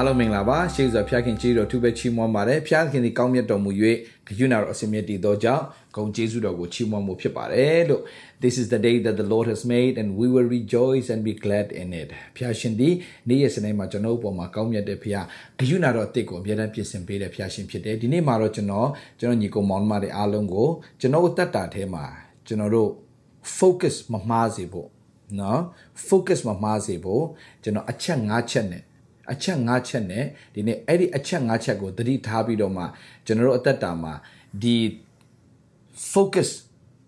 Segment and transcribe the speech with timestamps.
[0.00, 3.70] အားလုံးမင်္ဂလာပါရှေးစွာဖျားခင်ကြီးတော်သူပဲချီးမွမ်းပါတယ်ဖျားခင်ဒီကောင်းမြတ်တော်မူ၍
[4.26, 5.64] ဂယုဏတော်အစင်မြတ်တည်သောကြောင့်
[5.96, 8.02] ဂုဏ်ကျေးဇူးတော်ကိုချီးမွမ်းမှုဖြစ်ပါတယ်လို့
[8.42, 11.34] This is the day that the Lord has made and we will rejoice and be
[11.44, 12.88] glad in it ဖျားရှင်ဒီ
[13.28, 15.26] နေ့ရက်စနေမှာကျွန်တော်အပေါ်မှာကောင်းမြတ်တဲ့ဖျား
[15.58, 18.88] ဂယုဏတော်အစ်ကိုအမြဲတမ်းပြင်ဆင်ပေးတဲ့ဖျားရှင်ဖြစ်တယ်ဒီနေ့မှာတော့ကျွန်တော်
[19.20, 20.68] ကျွန်တော်ညီကောင်မောင်မတွေအားလုံးကို
[21.00, 22.04] ကျွန်တော်တတ်တာထဲမှာ
[22.46, 22.90] ကျွန်တော်တို့
[23.58, 24.88] focus မမှားစေဖို့
[25.40, 25.60] နော်
[26.08, 27.24] focus မမှားစေဖို့
[27.62, 28.82] ကျွန်တော်အချက်၅ချက်နဲ့
[29.32, 32.84] အချက်၅ချက်နဲ့ဒီနေ့အဲ့ဒီအချက်၅ချက်ကိုသတိထားပြီးတော့မှ
[33.26, 34.12] ကျွန်တော်တို့အသက်တာမှာ
[34.62, 34.76] ဒီ
[36.12, 36.50] focus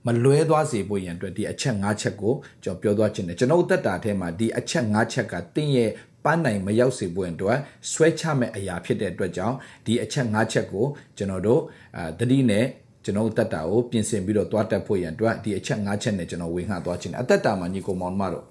[0.07, 5.91] မလွဲသွားစေဖို့ရန်အတွက်ဒီအချက်၅ချက်ကိုကျွန်တော်ပြောသွားခြင်းတယ်ကျွန်တော်အသက်တာထဲမှာဒီအချက်၅ချက်ကတင်းရဲ့
[6.25, 7.59] ပန်းနိုင်မရောက်စေဖို့အတွက်
[7.93, 10.85] ဆွဲချမဲ့အရာဖြစ်တဲ့အတွက်ကြောင့်ဒီအချက်၅ချက်ကို
[11.17, 11.61] ကျွန်တော်တို့
[11.97, 12.65] အာသတိနဲ့
[13.05, 18.45] ကျွန်တော်တက်တာကိုပြင်ဆင်ပြီးတော့သွားတက်ဖို့ရန်အတွက်ဒီအချက်၅ချက်နဲ့ကျွန်တော်ဝေငှသွားခြင်းအသက်တာမှာညီကိုမောင်မတို့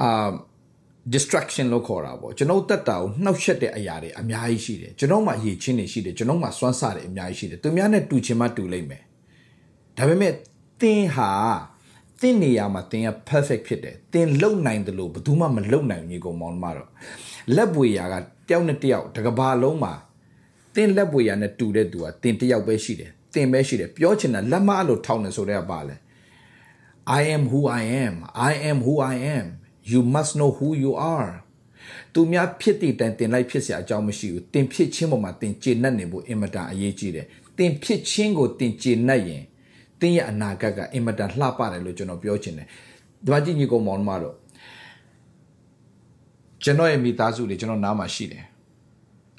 [0.00, 0.28] အာ
[1.12, 9.02] distraction လို့ခေါ်တာပေါ့ကျွန်တော်တက်တာကိုနှောက်ယှက်တဲ့အရာတွေအများကြီးရှိတယ်ကျွန်တော်မှအရေးချင်းတွေရှိတယ်ကျွန်တော်မှစွမ်းစားတယ်အများကြီးရှိတယ်သူများနဲ့တူချင်မှတူလိမ့်မယ်
[9.96, 10.32] ဒါပေမဲ့
[10.80, 11.30] သင်ဟာ
[12.20, 16.88] သင်နေရာမှာသင်က perfect ဖြစ်တယ်သင်လုံနိုင်တယ်လို့ဘယ်သူမှမလုံနိုင်ဘူးညီကောင်မောင်မတော့
[17.54, 18.14] လက်ပွေရာက
[18.48, 19.92] တယောက်နဲ့တယောက်တကဘာလုံးမှာ
[20.74, 25.96] သင်လက်ပွေရာနဲ့တူတဲ့သူကသင်တယောက်ပဲရှိတယ်သင်ပဲရှိတယ်ပြောချင်တာလက်မလို့ထောင်းနေဆိုတဲ့ကပါလဲ
[27.18, 28.14] I am who I am
[28.50, 29.46] I am who I am
[29.91, 31.31] you must know who you are
[32.13, 37.25] သူများဖြစ်တည်တိုင်တင်လိုက်ဖြစ်เสียအကြောင်းမရှိဘူးတင်ဖြစ်ချင်းပေါ်မှာတင်ကျေနပ်နေဖို့အင်မတန်အရေးကြီးတယ်
[37.57, 39.43] တင်ဖြစ်ချင်းကိုတင်ကျေနပ်ရင်
[39.99, 42.67] တင်ရဲ့အနာဂတ်ကအင်မတန်လှပတယ်လို့ကျွန်တော်ပြောချင်တယ်
[43.23, 44.35] ဒီမှာကြည့်ညီကောင်မောင်မတို့
[46.63, 48.43] ကျွန်တော်ရဲ့မိသားစုတွေကျွန်တော်နားမှာရှိတယ်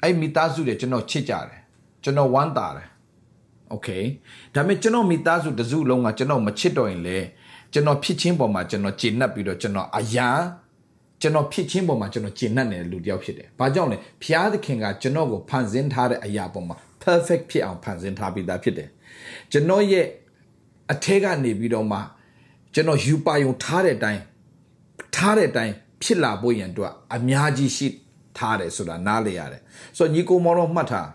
[0.03, 1.59] အဲ့မိသားစုတွေကျွန်တော်ချစ်ကြတယ်
[2.03, 2.87] ကျွန်တော်ဝမ်းသာတယ်
[3.69, 3.89] โอเค
[4.53, 7.17] ဒါပေမဲ့ကျွန်တော်မိသားစုတစုလုံးကကျွန်တော်မချစ်တော့ရင်လေ
[7.72, 10.30] ကျွန်တော်ဖြစ်ချင်းပေါ်မှာကျွန်တော်ကျေနပ်ပြီးတော့ကျွန်တော်အရာ
[11.20, 18.88] ကျွန်တော်ဖြစ်ချင်းပေါ်မှာကျွန်တော်ကျေနပ်နေတဲ့လူတစ်ယောက်ဖြစ်တယ်။ဘာကြောင့်လဲဖျားသခင်ကကျွန်တော်ကိုဖန်ဆင်းထားတဲ့အရာပေါ်မှာ perfect ဖြစ်အောင်ဖန်ဆင်းထားပြီးသားဖြစ်တယ်။
[19.52, 20.06] ကျွန်တော်ရဲ့
[20.92, 21.98] အထက်ကနေပြီးတော့မှ
[22.74, 24.22] ကျွန်တော်ယူပါယုံထားတဲ့အတိုင်း
[25.16, 27.88] ထားတဲ့အတိုင်းဖြစ်လာဖို့ရန်အတွက်အများကြီးရှိ
[28.38, 29.60] ထားတယ်ဆိုတာနားလေရတယ်။
[29.96, 31.08] ဆိုတော့ညီကိုမောင်တော့မှတ်ထား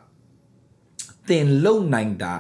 [1.30, 2.34] တင်လုံနိုင်တာ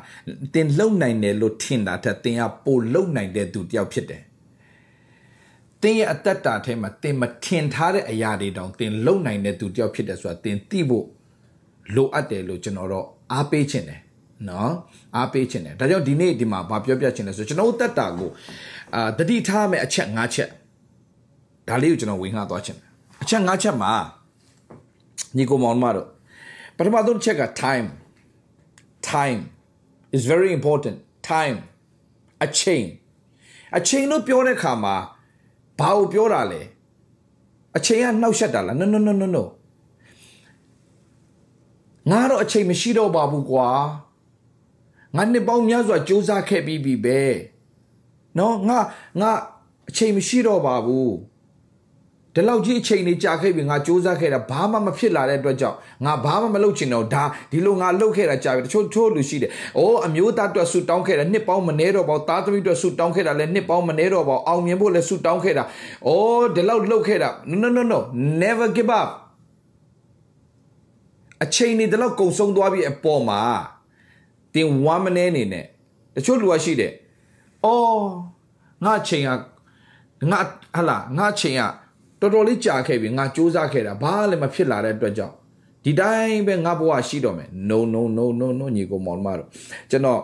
[0.53, 4.23] တင်လုံနိုင်တယ်လို့ထင်တာထက်တင်ကပိုလုံနိုင်တဲ့သူတယောက်ဖြစ်တယ်
[5.81, 11.05] တင်ရဲ့အသက်တာထဲမှာတင်မထင်ထားတဲ့အရာတွေတောင်တင်လုံနိုင်တဲ့သူတယောက်ဖြစ်တယ်ဆိုတာတင်သိဖို့
[11.95, 14.01] လိုအပ်တယ်လို့ကျွန်တော်တော့အားပေးခြင်းတယ်
[14.49, 14.71] နော်
[15.17, 18.29] အားပေးခြင်းတယ်ဒါကြောင့်ဒီနေ့ဒီမှာဗာပြောပြခြင်းလဲဆိုကျွန်တော်အသက်တာကို
[18.95, 20.49] အာတတိထားမဲ့အချက်၅ချက်
[21.67, 22.79] ဒါလေးကိုကျွန်တော်ဝေငှသွားခြင်း
[23.23, 23.91] အချက်၅ချက်မှာ
[25.35, 26.07] ညီကိုမောင်မတို့
[26.77, 27.87] ပထမဆုံးချက်က time
[29.14, 29.40] time
[30.16, 30.96] is very important
[31.30, 31.56] time
[32.44, 32.84] အချိန်
[33.76, 34.96] အချိန်လို့ပြောတဲ့အခါမှာ
[35.78, 36.62] ဘာကိုပြောတာလဲ
[37.76, 39.44] အချိန်ကနှောက်ယှက်တာလား no no no no no
[42.10, 43.68] ငါတော့အချိန်မရှိတော့ပါဘူးကွာ
[45.16, 47.20] ငါနှစ်ပေါင်းများစွာစူးစမ်းခဲ့ပြီးပြီပဲ
[48.36, 48.78] เนาะငါ
[49.20, 49.30] ငါ
[49.88, 51.12] အချိန်မရှိတော့ပါဘူး
[52.35, 65.63] ဒီလောက်ကြီးအချိန်လေးကြာခဲ့ပြီငါစူးစမ်းခဲ့တာဘာမှမဖြစ်လာတဲ့အတွက်ကြောင့်ငါဘာမှမလုပ်ချင်တော့ဒါဒီလိုငါလုပ်ခဲ့တာကြာပြီတချို့ချို့လူရှိတယ်။အိုးအမျိုးသားအတွက်ဆူတောင်းခဲ့တာနှစ်ပေါင်းမနေတော့ပါဘူး။သားသမီးအတွက်ဆူတောင်းခဲ့တာလည်းနှစ်ပေါင်းမနေတော့ပါဘူး။အောင်မြင်ဖို့လည်းဆူတောင်းခဲ့တာ။
[66.07, 67.29] အိုးဒီလောက်လုပ်ခဲ့တာ
[67.61, 67.99] no no no
[68.41, 69.09] never give up
[71.43, 73.41] အချိန်နေဒီလောက်ကုံဆုံးသွားပြီအပေါ်မှာ
[74.53, 75.65] တင်ဝမ်းမနေနေနဲ့
[76.15, 76.91] တချို့လူကရှိတယ်။
[77.65, 78.01] အော်
[78.85, 79.29] ငါချိန်က
[80.31, 80.39] ငါ
[80.75, 81.63] ဟလာငါချိန်က
[82.23, 85.35] တော်တော်လေးကြာခဲ့ပြီငါစူးစမ်းခဲ့တာဘာလည်းမဖြစ်လာတဲ့အတွက်ကြောင့်
[85.83, 89.49] ဒီတိုင်းပဲငါဘဝရှိတော့မယ် no no no no no ညီကိုမောင်မတို့
[89.89, 90.21] ကျွန်တော်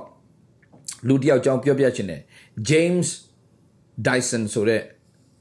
[1.08, 2.22] လူတယောက်ကြောင်းပြောပြချင်တယ်
[2.70, 3.08] James
[4.08, 4.82] Dyson ဆိုတဲ့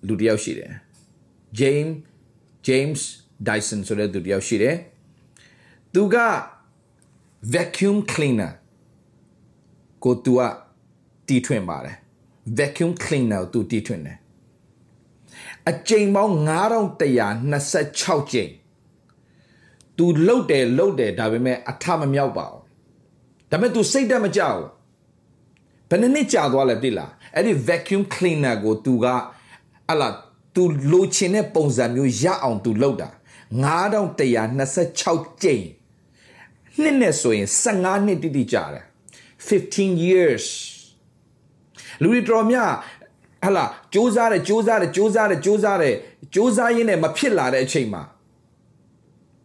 [0.09, 0.71] လူတယောက်ရှိတယ်
[1.61, 1.93] James
[2.69, 3.01] James
[3.49, 4.77] Dyson ဆိုတဲ့လူတယောက်ရှိတယ်
[5.95, 6.17] သူက
[7.53, 8.53] vacuum cleaner
[10.05, 10.41] ကိုသူက
[11.29, 11.97] တီးထွင်ပါတယ်
[12.59, 14.19] vacuum cleaner ကိုသူတီးထွင်တယ်
[15.70, 16.34] အကြိမ်ပေါင်း
[17.14, 18.52] 9126ကြိမ်
[19.98, 22.62] သူလှုပ်တယ်လှုပ်တယ်ဒါပေမဲ့အထမမြောက်ပါဘူး
[23.52, 24.66] ဒါပေမဲ့ तू စိတ်တက်မကြဘူး
[25.90, 29.06] ဘယ်နှစ်ကြာသွားလဲသိလားအဲ့ဒီ vacuum cleaner ကို तू က
[29.90, 30.10] ဟလာ
[30.56, 33.10] तू လိုချင်တဲ့ပုံစံမျိုးရအောင် तू လှုပ်တာ
[34.26, 35.66] 9126ကြိမ်
[36.82, 38.86] နှစ်နဲ့ဆိုရင်15နှစ်တိတိကြာတယ်
[39.48, 40.46] 15 years
[42.02, 42.72] လူတွေတော်များ
[43.45, 45.95] ဟလာစူးစားတယ်စူးစားတယ်စူးစားတယ်စူးစားတယ်
[46.35, 48.03] စူးစားရင်းနဲ့မဖြစ်လာတဲ့အချိန်မှာ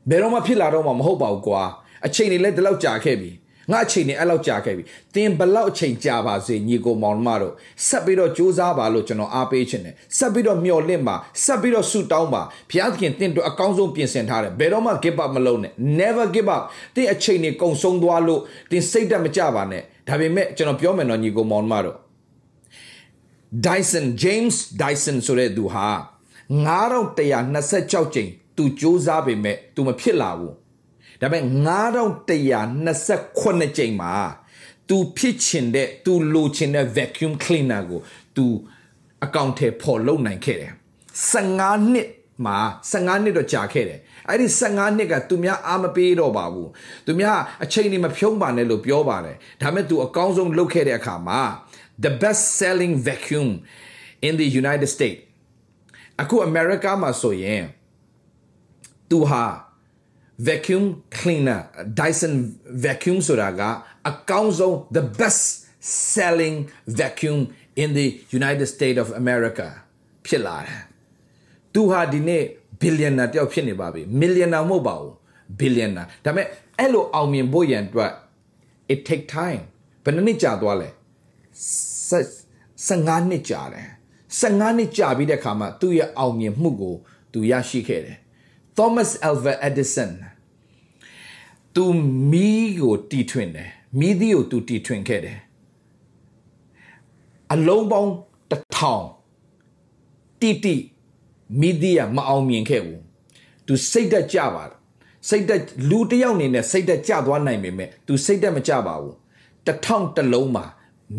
[0.10, 1.64] ဘယ်တော့မှဖြစ်လာတော့မှမဟုတ်ပါဘူးကွာ
[2.06, 3.32] အချိန်တွေလည်းဒီလောက်ကြာခဲ့ပြီ
[3.72, 7.54] ငါအချိန်နေအဲ့လောက်ကြာခဲ့ပြီသင်ဘလောက်အချိန်ကြာပါစေညီကိုမောင်မတို့
[7.88, 16.64] ဆက်ပြီးတော့ကြိုးစားပါလို့ကျွန်တော်အားပေးချင်တယ်ဆက်ပြီးတော့မျှော်လင့်ပါဆက်ပြီးတော့ဆုတောင်းပါဘုရားသခင်သင်တို့အကောင်းဆုံးပြင်ဆင်ထားတယ်ဘယ်တော့မှ give up မလုပ်နဲ့ never give up
[16.96, 18.42] သင်အချိန်နေကုန်ဆုံးသွားလို့
[18.72, 21.98] သင်စိတ်ဓာတ်မကြပါနဲ့ဒါပေမဲ့ကျွန်တော်ပြောမယ်နော်ညီကိုမောင်မတို့
[23.54, 25.88] Dyson James Dyson ဆိုတဲ့သူဟာ
[26.50, 30.54] 9126ကြိမ်သူစ조사ပေမဲ့သူမဖြစ်လာဘူး
[31.22, 31.44] ဒါပေမဲ့
[32.02, 34.14] 9128ကြိမ်မှာ
[34.90, 38.00] သူဖြစ်ချင်တဲ့သူလိုချင်တဲ့ vacuum cleaner ကို
[38.36, 38.46] သူ
[39.24, 40.74] အကောင့်ထဲပေါ်လုံနိုင်ခဲ့တယ်
[41.32, 42.10] 15နှစ်
[42.46, 42.58] မှာ
[42.92, 46.70] 15နှစ်တော့ကြာခဲ့တယ်အဲ့ဒီ15နှစ်ကသူများအားမပေးတော့ပါဘူး
[47.06, 51.42] သူများအချိန်တွေမဖြုံးပါနဲ့လို့ပြောပါတယ်ဒါပေမဲ့သူအကောင်းဆုံးလုပ်ခဲ့တဲ့အခါမှာ
[52.06, 53.50] the best selling vacuum
[54.28, 55.22] in the United States
[56.22, 57.64] အခု America မှာဆိုရင်
[59.10, 59.46] तू ဟာ
[60.48, 60.84] vacuum
[61.18, 61.62] cleaner
[62.00, 62.34] Dyson
[62.86, 63.62] vacuum ဆိုတာက
[64.10, 65.44] အကောင်းဆုံး the best
[66.14, 66.58] selling
[67.00, 67.40] vacuum
[67.82, 68.08] in the
[68.40, 69.68] United States of America
[70.26, 70.82] ဖြစ်လာတယ်
[71.74, 72.44] သူဟာဒီနေ့
[72.82, 75.14] billionaire တယောက်ဖြစ်နေပါပြီ millionaire မဟုတ်ပါဘူး
[75.60, 76.48] billionaire ဒါပေမဲ့
[76.80, 78.12] အဲ့လိုအောင်မြင်ဖို့ရန်အတွက်
[78.94, 79.62] it take time
[80.04, 80.90] ဘယ်နှစ်ကြာသွားလဲ
[81.54, 83.88] 15နှစ်ကြာတယ်
[84.40, 86.96] 15နှစ်ကြာပြီးတဲ့အခါမှာသူ့ရဲ့အောင်မြင်မှုကို
[87.34, 88.18] သူရရှိခဲ့တယ်
[88.78, 90.12] Thomas Alva Edison
[91.76, 91.86] သူ
[92.32, 93.70] မီးကိုတီထွင်တယ်
[94.00, 95.40] မီးသီးကိုသူတီထွင်ခဲ့တယ်
[97.54, 98.12] အလုံးပေါင်း
[98.52, 99.06] တစ်ထောင်
[100.42, 100.76] တိတိ
[101.62, 103.02] မီးသီးကမအောင်မြင်ခဲ့ဘူး
[103.68, 104.64] သူစိတ်သက်ကြပါ
[105.30, 109.16] စိတ်သက်လူတယောက်အနေနဲ့စိတ်သက်ကြသွားနိုင်ပေမဲ့သူစိတ်သက်မကြပါဘူး
[109.68, 110.66] တထောင်တစ်လုံးမှာ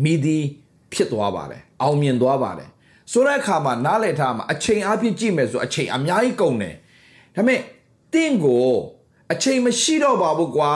[0.03, 0.45] မီးသီး
[0.93, 2.69] ဖြစ်သွားပါတယ်အောင်မြင်သွားပါတယ်
[3.11, 6.75] ဆိုတဲ့အခါမှာနားလည်ထားမှာအချိန်အပြည့်ကြည့်မယ်ဆိုအချိန်အများကြီးကုန်တယ်
[7.35, 7.59] ဒါပေမဲ့
[8.13, 8.69] တင့်ကို
[9.31, 10.73] အချိန်မရှိတော့ပါဘူးကွာ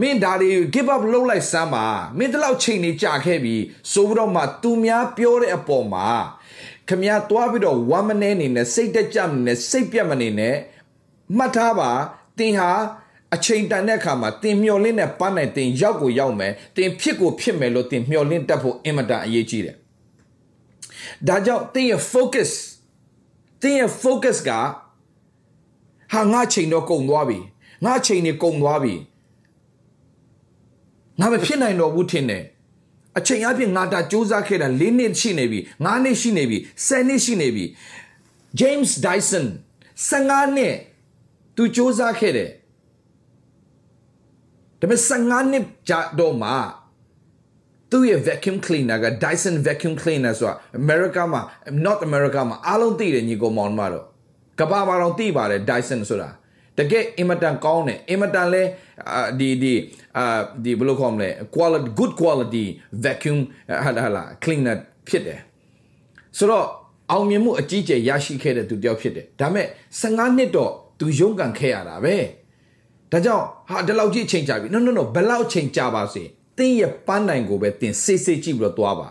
[0.00, 1.86] မင်းဒါတွေ give up လုပ်လိုက်စမ်းပါ
[2.18, 3.56] မင်းတလောက်ချိန်နေကြာခဲ့ပြီ
[3.92, 6.08] ဆိုပြီးတော့မှသူများပြောတဲ့အပေါ်မှာ
[6.88, 10.56] ခမည်းသွားပြီးတော့ one minute အနေနဲ့စိတ်တက်ကြမနေစိတ်ပြတ်မနေနဲ့
[11.36, 11.90] မှတ်ထားပါ
[12.38, 12.70] တင်ဟာ
[13.34, 19.76] အချိန်တန်တဲ့အခါမှာတင်မျောလင်းတဲ့ပန်းနိုင်တင်ရောက်ကိုရောက်မယ်တင်ဖြစ်ကိုဖြစ်မယ်လို့တင်မျောလင်းတတ်ဖို့အင်မတန်အရေးကြီးတယ်
[21.26, 22.50] ဒါကြောင့်တင်ရဲ့ focus
[23.62, 24.50] တင်ရဲ့ focus က
[26.12, 27.38] ဟာငါချိန်တော့ကုန်သွားပြီ
[27.84, 28.94] ငါချိန်နေကုန်သွားပြီ
[31.20, 32.44] ငါမဖြစ်နိုင်တော့ဘူးထင်တယ်
[33.18, 37.64] အချိန်အပြင်ငါတာစူးစမ်းခဲ့တာ၄နှစ်ရှိနေပြီ၅နှစ်ရှိနေပြီ၁၀နှစ်ရှိနေပြီ
[38.60, 39.46] James Dyson
[40.08, 40.74] 15နှစ်
[41.56, 42.50] သူစူးစမ်းခဲ့တယ်
[44.80, 46.50] ဒါပေမဲ့15နှစ်ကြာတော့မှ
[47.90, 51.42] သူ့ရဲ့ vacuum cleaner က Dyson vacuum cleaner ဆိုတာ America မှာ
[51.84, 54.04] North America မှာအားလုံးသိတယ်ညီကောင်မောင်တို့တော့
[54.58, 56.30] ကဘာဘာတော့သိပါတယ် Dyson ဆိုတာ
[56.78, 58.62] တကယ်အင်မတန်ကောင်းတယ်အင်မတန်လဲ
[59.38, 59.74] ဒီဒီ
[60.18, 60.24] အာ
[60.64, 62.64] ဒီဘယ်လိုခေါ်မလဲ quality good quality
[63.04, 63.38] vacuum
[63.84, 64.76] ဟာလာလာ cleaner
[65.08, 65.40] ဖြစ်တယ်
[66.38, 66.66] ဆိုတော့
[67.10, 69.66] အောင်မြင်မှုအကြီးကျယ်ရရှိခဲ့တဲ့သူတယောက်ဖြစ်တယ်ဒါပေမဲ့
[70.00, 72.16] 15နှစ်တော့သူရုန်းကန်ခဲ့ရတာပဲ
[73.14, 76.22] ဒါကြောင့်ဟာဒီလောက်ကြီးအချိန်ကြာပြီ no no no ဘယ်လောက်အချိန်ကြာပါစေ
[76.58, 79.08] တင်းရဲ့ပန်းနိုင်ကိုပဲတင်စိတ်စိတ်ကြည့်ပြီးတော့သွားပါ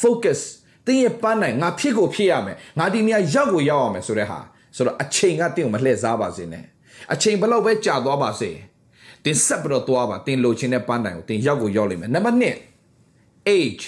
[0.00, 0.40] focus
[0.86, 4.38] တင်းရဲ့ပန်းနိုင်ငါဖြစ်ကိုဖြစ်ရမယ်ငါဒီနေရာရောက်ကိုရောက်ရမယ်ဆိုတဲ့ဟာ
[4.76, 6.64] ဆိုတော့အချိန်ကတင်းကိုမလှည့်စားပါစေနဲ့
[7.12, 8.50] အချိန်ဘယ်လောက်ပဲကြာသွားပါစေ
[9.24, 12.38] တင်ဆက်ပြီးတော့သွားပါတင်လိုချင်တဲ့ပန်းတိုင်ကိုတင်ရောက်ကိုရောက်လိမ့်မယ်နံပါတ်
[12.94, 13.84] 1 age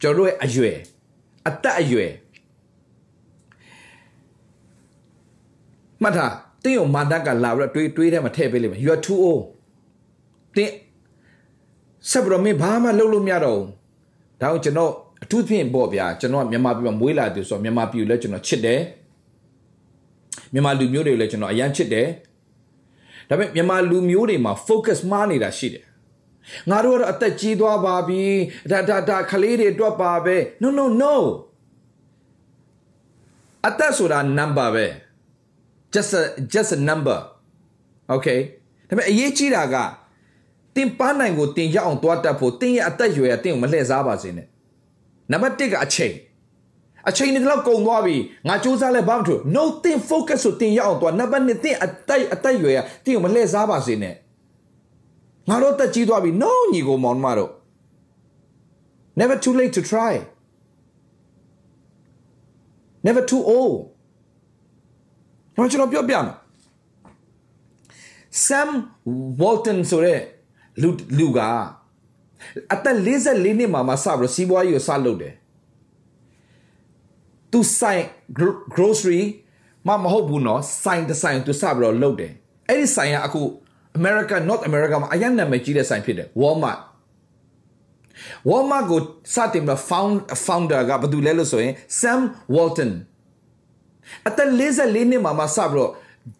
[0.00, 0.78] ကျွန်တော်ရဲ့အရွယ်
[1.48, 2.12] အသက်အရွယ်
[6.02, 6.34] မှတ်ထား
[6.64, 9.42] တင်းကိုမန်တက်ကလာပြီးတော့တွေးတွေးထဲမှာထည့်ပေးလိမ့်မယ် you are too old
[10.56, 10.74] တင်း
[12.10, 13.68] ဆက်ပြီးတော့မင်းဘာမှလုပ်လို့မရတော့ဘူး
[14.40, 18.80] ဒါကိုကျွန်တော်အထူးဖြင့်ပေါ့ဗျာကျွန်တော်မြန်မာပြည်မှာမွေးလာတယ်ဆိုတော့မြန်မာပြည်ကိုလည်းကျွန်တော်ချစ်တယ်
[20.52, 22.06] မြန်မာလူမျိုးတွေကိုလည်းကျွန်တော်အရန်ချစ်တယ်
[23.28, 25.84] ဒါပေမဲ့မြန်မာလူမျိုးတွေမှာ focus မှားနေတာရှိတယ်
[26.70, 28.22] ငါတို့ကတော့အသက်ကြီးသွားပါပြီ
[28.70, 31.14] ဒါဒါဒါခလေးတွေတွက်ပါပဲ no no no
[33.66, 34.86] အသက်ဆိုတာ number ပဲ
[35.94, 37.18] just a just a number
[38.14, 38.40] okay
[38.88, 39.76] ဒါပေမဲ့အရေးကြီးတာက
[40.74, 44.46] တင်ပန်းနိုင်ကိုတင်ရအောင်တွားတတ်ဖို့တင်ရဲ့အသက်ရွယ်ကတင်ကိုမလှည့်စားပါစေနဲ့
[45.30, 46.14] နံပါတ်1ကအချိန်
[47.08, 48.16] အချိန်တွေတော့ကုန်သွားပြီ
[48.48, 54.14] ငါစူးစမ်းလဲဘာမှမထူ no think focus ဆိုတင်ရအောင်သွားနံပါတ်2တင်အတိုက်အတိုက်ရွယ်ရတင်ကိုမလှည့်စားပါစေနဲ့
[55.48, 57.52] ငါတို့တက်ကြီးသွားပြီ no ညီကိုမောင်မတို့
[59.20, 60.12] never too late to try
[63.06, 63.76] never too old
[65.58, 66.36] တော့ကျွန်တော်ပြောပြမယ်
[68.46, 68.70] Sam
[69.40, 70.20] Walton ဆိုတဲ့
[70.82, 70.88] လူ
[71.18, 71.38] လူက
[72.72, 75.34] အသက်44နှစ်မှာမှစပြီးစီးပွားရေးကိုစလုပ်တယ်
[77.52, 78.02] သူဆိုင်
[78.74, 79.22] grocery
[79.86, 82.32] မမဟုတ်ဘူးနော်ဆိုင်တဆိုင်သူစပြီးတော့လုပ်တယ်
[82.68, 83.40] အဲ့ဒီဆိုင်ကအခု
[83.98, 86.80] America North America မှာအရင်နာမည်ကြီးတဲ့ဆိုင်ဖြစ်တယ် Walmart
[88.48, 89.00] Walmart ကို
[89.34, 92.20] စတင်ပြီး found founder ကဘာတူလဲလို့ဆိုရင် Sam
[92.54, 92.92] Walton
[94.28, 95.90] အသက်44နှစ်မှာမှစပြီးတော့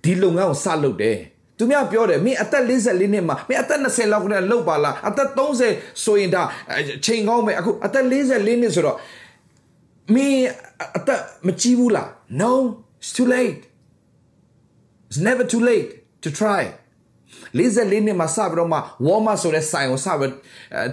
[0.04, 1.18] ဒီလုပ်ငန်းကိုစလုပ်တယ်
[1.58, 5.28] သူများပြောတယ်မင်းအသက်44နှစ်မှာမင်းအသက်20လောက်ကလေးလောက်ပါလားအသက်
[5.64, 6.42] 30ဆိုရင်ဒါ
[7.04, 8.96] ချိန်ကောင်းမယ်အခုအသက်44နှစ်ဆိုတော့
[10.14, 10.46] မင်း
[10.98, 12.08] အသက်မကြီးဘူးလား
[12.42, 12.52] no
[13.00, 13.60] it's too late
[15.08, 15.88] it's never too late
[16.24, 16.62] to try
[17.58, 20.32] 44နှစ်မှာစပြီးတော့မှ Walmart ဆိုတဲ့ဆိုင်ကိုစပြီး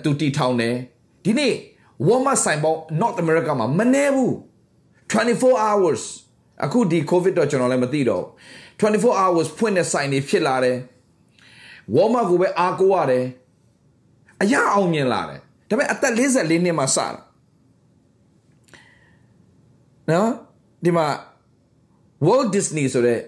[0.04, 0.76] သူတီထောင်တယ်
[1.24, 1.54] ဒီနေ့
[2.08, 4.34] Walmart ဆိုင်ပေါင်း North America မှာမနေဘူး
[5.12, 6.04] 24 hours
[6.64, 8.26] အခုဒီ covid တော့ကျွန်တော်လည်းမသိတော့
[8.80, 10.78] 24 hours ဖွင့်တဲ့ဆိုင်တွေဖြစ်လာတယ်
[11.96, 13.26] Walmart ကိုပဲအားကိုးရတယ်
[14.42, 17.08] အရာအောင်မြင်လာတယ်ဒါပေမဲ့အသက်44နှစ်မှာစတာ
[20.10, 20.30] နော်
[20.84, 21.08] ဒီမှာ
[22.26, 23.22] Walt Disney ဆိုတဲ့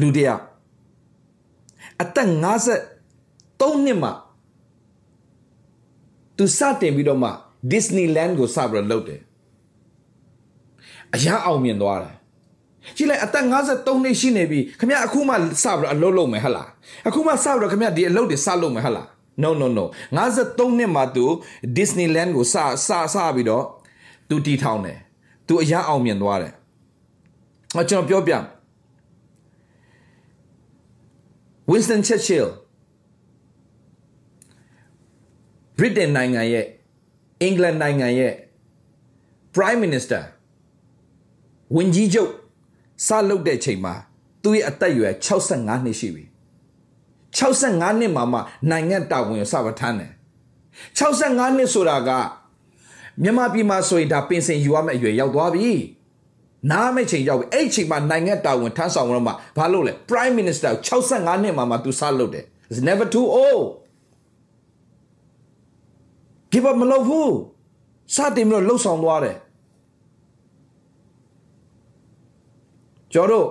[0.00, 0.42] လူတယောက်
[2.02, 2.28] အသက်
[3.04, 4.12] 53နှစ်မှာ
[6.36, 7.30] သူစတင်ပြီးတော့မှ
[7.72, 9.20] Disneyland ကိုစပြီးတော့လုပ်တယ်
[11.14, 12.14] အရာအောင်မြင်သွားတယ်
[12.96, 16.68] ကြည့်လိုက်အသက်53နှစ်ရှိနေပြီခမအခုမှစပြီးတော့အလုပ်လုပ်မယ်ဟဟလား
[17.08, 19.06] အခုမှစပြီးတော့ခမဒီအလုပ်တွေစလုပ်မယ်ဟဟလား
[19.42, 19.84] no no no
[20.16, 21.24] 53နှစ်မှာသူ
[21.76, 23.64] Disneyland ကိုစစစပြီးတော့
[24.28, 24.98] သူတီထောင်တယ်
[25.46, 26.52] သူအရာအောင်မြင်သွားတယ်
[27.80, 28.34] အကျွန်တော်ပြောပြ
[31.70, 32.48] Winston Churchill
[35.78, 36.66] ဗြိတိန်နိုင်ငံရဲ့
[37.42, 38.32] အင်္ဂလန်နိုင်ငံရဲ့
[39.54, 40.22] Prime Minister
[41.76, 42.30] ဝန်ကြီးချုပ်
[43.06, 43.94] စလုပ်တဲ့ချိန်မှာ
[44.42, 46.24] သူ့ရဲ့အသက်အရွယ်65နှစ်ရှိပြီ
[47.36, 48.38] 65နှစ်မှာမှ
[48.70, 50.12] နိုင်ငံတာဝန်ကိုစပထမ်းတယ်
[50.98, 52.10] 65နှစ်ဆိုတာက
[53.22, 55.70] မြန်မာပြည်မှာဆိုရင်ဒါပင်စင်ယူရမယ့်အရွယ်ရောက်သွားပြီ
[56.70, 63.64] နားမဲ့ချိန်ရောက်ပြီအဲ့ချိန်မှာနိုင်ငံတာဝန်ထမ်းဆောင်တော့မှဘာလုပ်လဲ Prime Minister 65နှစ်မှာမှသူစလုပ်တယ် It's never too old
[66.52, 67.32] give up မလုပ်ဘူး
[68.14, 69.36] စတင်ပြီးတော့လှုပ်ဆောင်သွားတယ်
[73.12, 73.48] ကျော်တို့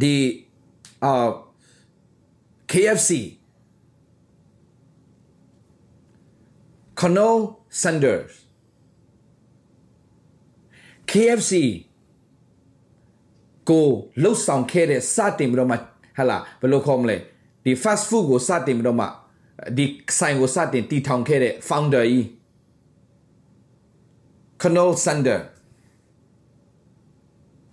[0.00, 0.14] ဒီ
[1.04, 1.28] အာ
[2.72, 3.10] KFC
[7.00, 7.36] Colonel
[7.82, 8.32] Sanders
[11.10, 11.52] KFC
[13.68, 13.86] ကို
[14.22, 15.76] လှုပ်ဆောင်ခဲ့တဲ့စတင်ပြီးတော့မှ
[16.16, 17.16] ဟလာဘယ်လိုခေါ်မလဲ
[17.64, 19.06] ဒီ fast food ကိုစတင်ပြီးတော့မှ
[19.76, 19.84] ဒီ
[20.18, 22.26] ဆိုင်ကိုစတင်တည်ထောင်ခဲ့တဲ့ founder ကြီး
[24.62, 25.40] Colonel Sander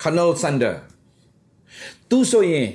[0.02, 0.76] Colonel Sander
[2.10, 2.68] သူဆိုရင်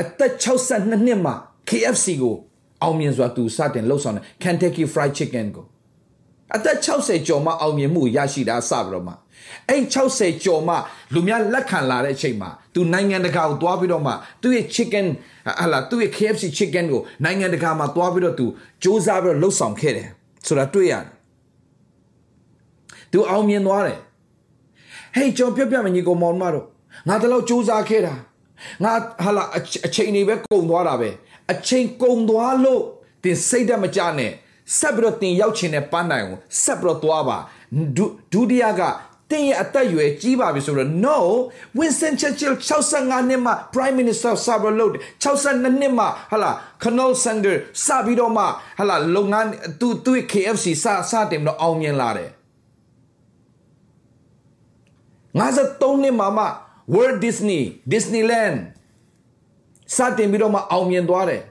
[0.00, 1.34] အသက်62နှစ်မှာ
[1.68, 2.36] KFC ကို
[2.82, 5.66] အောင်မြင်စွာသူစတင်လှုပ်ဆောင်တယ် Kentucky Fried Chicken ကို
[6.54, 9.12] အသက်60ကျော်မှအောင်မြင်မှုရရှိတာစပြီးတော့မှ
[9.68, 10.74] အဲ့60ကျော်မှ
[11.14, 15.06] လူများလက်ခံလာတဲ့အချိန်မှာသူနိုင်ငံတကာကိုသွားပြီးတော့မှသူ့ရဲ့ chicken
[15.60, 20.08] ဟာလာသူ့ရဲ့ KFC chicken ကိုနိုင်ငံတကာမှာသွားပြီးတော့သူစ조사ပြီးတော့လှုပ်ဆောင်ခဲ့တယ်
[20.46, 21.15] ဆိုတာတွေ့ရတယ်
[23.12, 23.98] သူအောင်မြင်သွားတယ်
[25.16, 26.64] ဟေးကျွန်တော်ပြောပြမယ်ညီကောင်မောင်မတို့
[27.08, 28.14] ငါတလောက်စ조사ခဲ့တာ
[28.84, 28.92] ငါ
[29.24, 29.44] ဟာလာ
[29.86, 31.10] အချိန်တွေပဲကုန်သွားတာပဲ
[31.52, 32.82] အချိန်ကုန်သွားလို့
[33.22, 34.30] တင်စိတ်ဓာတ်မကြနဲ့
[34.78, 37.38] ဆက်ပြီးတော့တင်ရောက်ချင်တဲ့ပန်းတိုင်ကိုဆက်ပြီးတော့သွားပါ
[38.32, 38.82] ဒုတိယက
[39.30, 41.18] တင်းရဲ့အသက်အရွယ်ကြီးပါပြီဆိုတော့ no
[41.78, 42.54] Winston Churchill
[42.90, 46.50] 65နှစ်မှ Prime Minister ဆာဘလို့62နှစ်မှဟလာ
[46.82, 48.44] Colonel Sanders စပြီးတော့မှ
[48.78, 49.48] ဟလာလုပ်ငန်း
[49.80, 52.30] သူသူ့ KFC စစတင်ပြီးတော့အောင်မြင်လာတယ်
[55.40, 56.46] 53နှစ်မှမှ
[56.94, 57.62] Walt Disney
[57.92, 58.56] Disneyland
[59.96, 61.42] စတင်ပြီးတော့မှအောင်မြင်သွားတယ်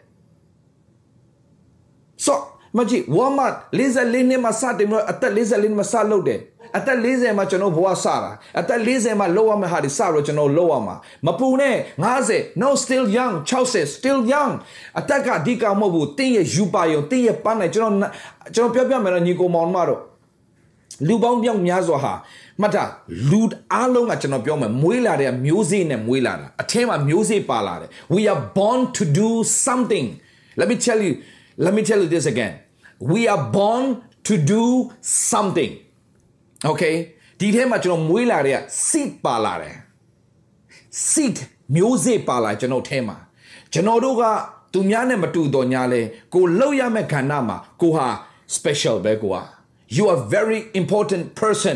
[2.26, 2.34] so
[2.78, 3.56] မကြည့် Walmart
[3.88, 6.40] 44နှစ်မှစတင်ပြီးတော့အသက်44နှစ်မှစလုပ်တယ်
[6.78, 11.76] အသက်40မှာကျွန်တော်ဘဝစတာအသက်40မှာလောက်ရမယ့်ဟာဒီစတော့ကျွန်တော်လောက်ရမှာမပူနဲ့
[12.18, 14.54] 50 no still young 60 still young
[15.00, 18.12] အသက်ကအဓိကမဟုတ်ဘူးတင်းရဲ့ယူပါယုံတင်းရဲ့ပန်းနိုင်ကျွန်တော်
[18.56, 20.02] ကျွန်တော်ပြောပြမယ်နော်ညီကိုမောင်မတို့
[21.08, 22.14] လူပေါင်းပြောင်းများစွာဟာ
[22.62, 22.84] မှတ်တာ
[23.32, 23.42] လူ
[23.74, 29.30] အားလုံးကကျွန်တော်ပြောမယ်မွေးလာတဲ့မျိုးစေ့နဲ့မွေးလာတာအထဲမှာမျိုးစေ့ပါလာတယ် we are born to do
[29.66, 30.08] something
[30.60, 31.14] let me tell you
[31.66, 32.54] let me tell you this again
[33.12, 33.86] we are born
[34.28, 34.64] to do
[35.32, 35.72] something
[36.72, 36.96] okay
[37.40, 39.76] ဒီထဲမှာကျွန်တော်မွေးလာတဲ့ seed ပါလာတယ်
[41.10, 41.38] seed
[41.76, 43.18] မျိုးစေ့ပါလာကျွန်တော်ထဲမှာ
[43.74, 44.24] ကျွန်တော်တို့က
[44.74, 46.02] သူများနဲ့မတူတော့ညာလဲ
[46.34, 48.08] ကိုလောက်ရမဲ့ခန္ဓာမှာကိုဟာ
[48.56, 49.42] special ပဲကိုဟာ
[49.98, 51.76] you are very important person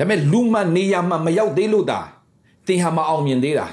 [0.00, 2.00] ဒါပေမဲ့လူမှနေရာမှာမရောက်သေးလို့တာ
[2.66, 3.66] သင်ဟာမအောင်မြင်သေးတာ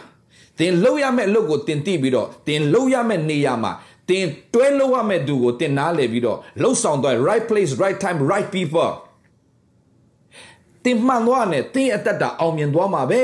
[0.59, 3.71] သင်လောက်ရမဲ့အလုပ်ကိုသင်သိပြီးတော့သင်လောက်ရမဲ့နေရာမှာ
[4.09, 8.91] တင်တွဲလို့ရမဲ့သူကိုတင်နားလေပြီးတော့လှုပ်ဆောင်သွား right place right time right people
[10.83, 13.23] တင်မှန်သွားနဲ့တင်းအသက်တာအောင်မြင်သွားမှာပဲ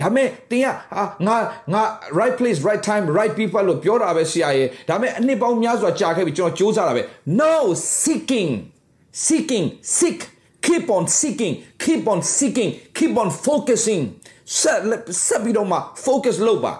[0.00, 1.36] ဒါမဲ့တင်ကဟာငါ
[1.72, 1.82] ငါ
[2.18, 7.02] right place right time right people လို့ပြောတာပဲဆရာရဲ့ဒါမဲ့အနှစ်ပေါင်းများစွာကြာခဲ့ပြီကျွန်တော်စူးစမ်းတာပဲ
[7.40, 7.52] no
[8.02, 8.50] seeking
[9.24, 10.20] seeking seek
[10.66, 14.02] keep on seeking keep on seeking keep on focusing
[14.60, 14.80] ဆက်
[15.26, 16.74] ဆက်ပြီးတော့မှ focus လုပ်ပါ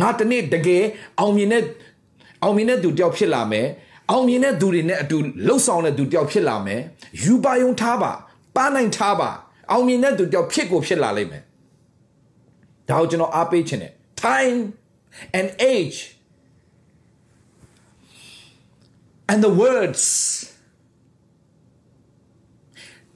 [0.00, 0.84] ငါတနေ့တကယ်
[1.20, 1.62] အောင်မြင်တဲ့
[2.42, 3.66] အောင်မြင်တဲ့သူတယောက်ဖြစ်လာမယ်
[4.10, 5.16] အောင်မြင်တဲ့သူတွေနဲ့အတူ
[5.46, 6.80] လှုပ်ဆောင်တဲ့သူတယောက်ဖြစ်လာမယ်
[7.24, 8.12] ယူပါယုံထားပါ
[8.56, 9.30] ပါနိုင်ထားပါ
[9.70, 11.42] အောင်မြင်တဲ့သူတယောက်ဖြစ်ကိုဖြစ်လာလိမ့်မယ်
[12.88, 13.92] ဒါကိုကျွန်တော်အားပေးခြင်းတယ်
[14.24, 14.58] time
[15.38, 15.98] and age
[19.30, 20.02] and the words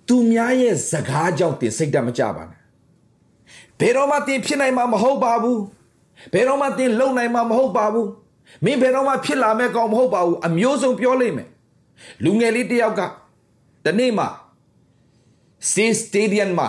[0.08, 2.58] သူများရဲ့စကားကြောင့်တင်စိတ်တမကြပါနဲ့
[3.80, 5.60] ဘယ်တော့မှတင်ဖြစ်နိုင်မှာမဟုတ်ပါဘူး
[6.32, 8.08] ဘယ်တော့မှတင်လုံနိုင်မှာမဟုတ်ပါဘူး
[8.64, 11.48] မင်းဘယ်တော့မှဖြစ်လာမဲ့ကောင်မဟုတ်ပါဘူးအမျိုးစုံပြောလိမ့်မယ်
[12.24, 13.00] လူငယ်လေးတယောက်က
[13.84, 14.24] တနေ့မှ
[15.72, 16.68] စီစတေဒီယမ်မှာ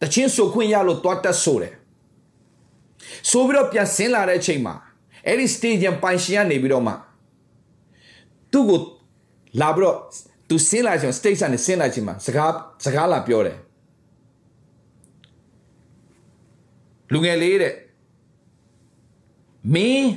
[0.00, 1.74] တချင်းဆိုခွင့်ရလို့တွားတက်ဆိုတယ်
[3.30, 4.74] ဆိုပြီးတော့ပြန်ဆင်းလာတဲ့အချိန်မှာ
[5.26, 6.92] အဲ့ဒီစတေဒီယမ်ပိုင်ရှင်ကနေပြီးတော့မှ
[8.52, 8.80] သူ့ကို
[9.60, 9.98] လာပြီးတော့
[10.48, 12.52] သူဆင်းလာချိန် stage ကနေဆင်းလာချိန်မှာစကား
[12.84, 13.58] စကားလာပြောတယ်
[17.12, 17.74] လူငယ်လေးတဲ့
[19.74, 20.10] မင်း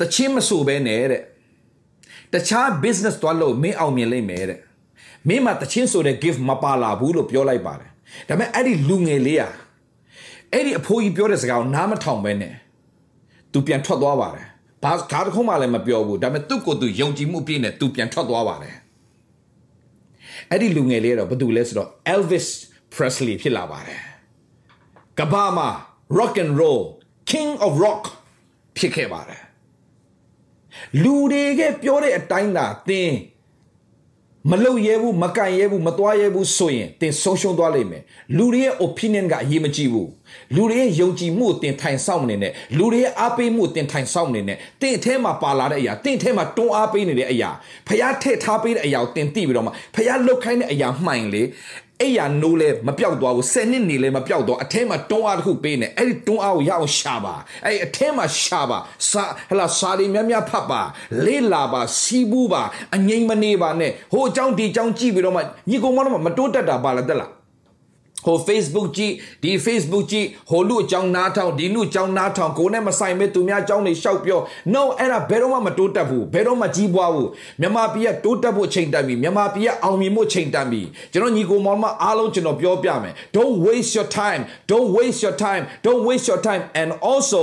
[0.00, 1.22] တချင်းမဆိုပဲနဲ့တဲ့
[2.32, 4.60] တခြား business သွားလို့မင်းအောင်မြင်လိမ့်မယ်တဲ့
[5.28, 7.90] မင်းမှာတချင်းဆိုတဲ့ gift မပါလာဘူးလို့ပြောလိုက်ပါတယ်
[8.28, 9.52] ဒါပေမဲ့အဲ့ဒီလူငယ်လေးอ่ะ
[10.52, 12.54] အဲ့ဒီအဖိုးကြီးပြောတဲ့စကားကိုနားမထောင်ပဲနဲ့
[13.52, 14.46] သူပြန်ထွက်သွားပါတယ်
[14.84, 18.74] ဘာကားတစ်ခုမှလည်းမပြောဘူးဒါပေမဲ့သူ့ကိုယ်သူယုံကြည်မှုပြည့်နဲ့သူပြန်ထွက်သွားပါတယ်
[20.50, 22.46] အဲ့ဒီလူငယ်လေးတော့ဘာတူလဲဆိုတော့ Elvis
[22.94, 24.00] Presley ဖြစ်လာပါတယ်
[25.18, 25.68] ကဘာမှာ
[26.18, 26.82] rock and roll
[27.32, 28.02] king of rock
[28.76, 29.42] ဖြစ်ခဲ့ပါတယ်
[31.02, 33.10] လူတွေကပြောတဲ့အတိုင်းသာသင်
[34.50, 38.02] မလုပ်ရဲဘူးမကန်ရဲဘူးမသွားရဲဘူးဆိုရင်တင်ဆုံးရှုံးသွားလိမ့်မယ်
[38.36, 40.10] လူတွေရဲ့ opinion ကအရေးမကြီးဘူး
[40.54, 47.50] လူတွေရဲ့ယုံကြည်မှုတင်ထိုင်ဆောင်မနေနဲ့လူတွေရဲ့အားပေးမှုတင်ထိုင်ဆောင်မနေနဲ့တင်အထဲမှာပါလာတဲ့အရာတင်အထဲမှာတွန်းအားပေးနေတဲ့အရာ
[47.88, 51.42] ဖျားထည့်ထားပေးတဲ့အရာကိုတင်သိပြီးတော့မှဖျားလုတ်ခိုင်းတဲ့အရာမှိုင်လေ
[52.00, 58.78] အဲ့ရနိုးလဲမပြောက်သွားဘူး10နှစ်နေလဲမပြောက်တော့အထဲမှာတွန်းအားတစ်ခုပေးနေအဲ့ဒီတွန်းအားကိုရအောင်ရှာပါအဲ့အထဲမှာရှာပါ
[59.10, 60.82] စာဟလာစာရီများများဖတ်ပါ
[61.24, 62.62] လေးလာပါစီးဘူးပါ
[62.94, 67.30] အငိမ့်မနေပါနဲ့ဟိုအကြောင်းဒီအကြောင်းကြည့်ပြီးတော့မှညီကောင်မတော့မတိုးတက်တာပါလားတက်လား
[68.24, 74.40] ဟို Facebook ကြည့်ဒီ Facebook ကြည့်ဟိုလူအကြောင်းနားထောင်ဒီလူအကြောင်းနားထောင်ကိုနဲ့မဆိုင်မဲ့သူများအကြောင်းတွေရှောက်ပြော
[74.74, 77.28] no အဲ့ဒါဘယ်တော့မှမတိုးတက်ဘူးဘယ်တော့မှကြီးပွားဘူး
[77.60, 80.82] မြန်မာပြည်ကတိုးတက်ဖို့အချိန်တန်ပြီမြန်မာပြည်ကအောင်မြင်ဖို့အချိန်တန်ပြီ
[81.12, 87.40] ကျွန်တော်ညီကိုမောင်မအားလုံးကျွန်တော်ပြောပြမယ် don't waste your time don't waste your time don't waste your time and also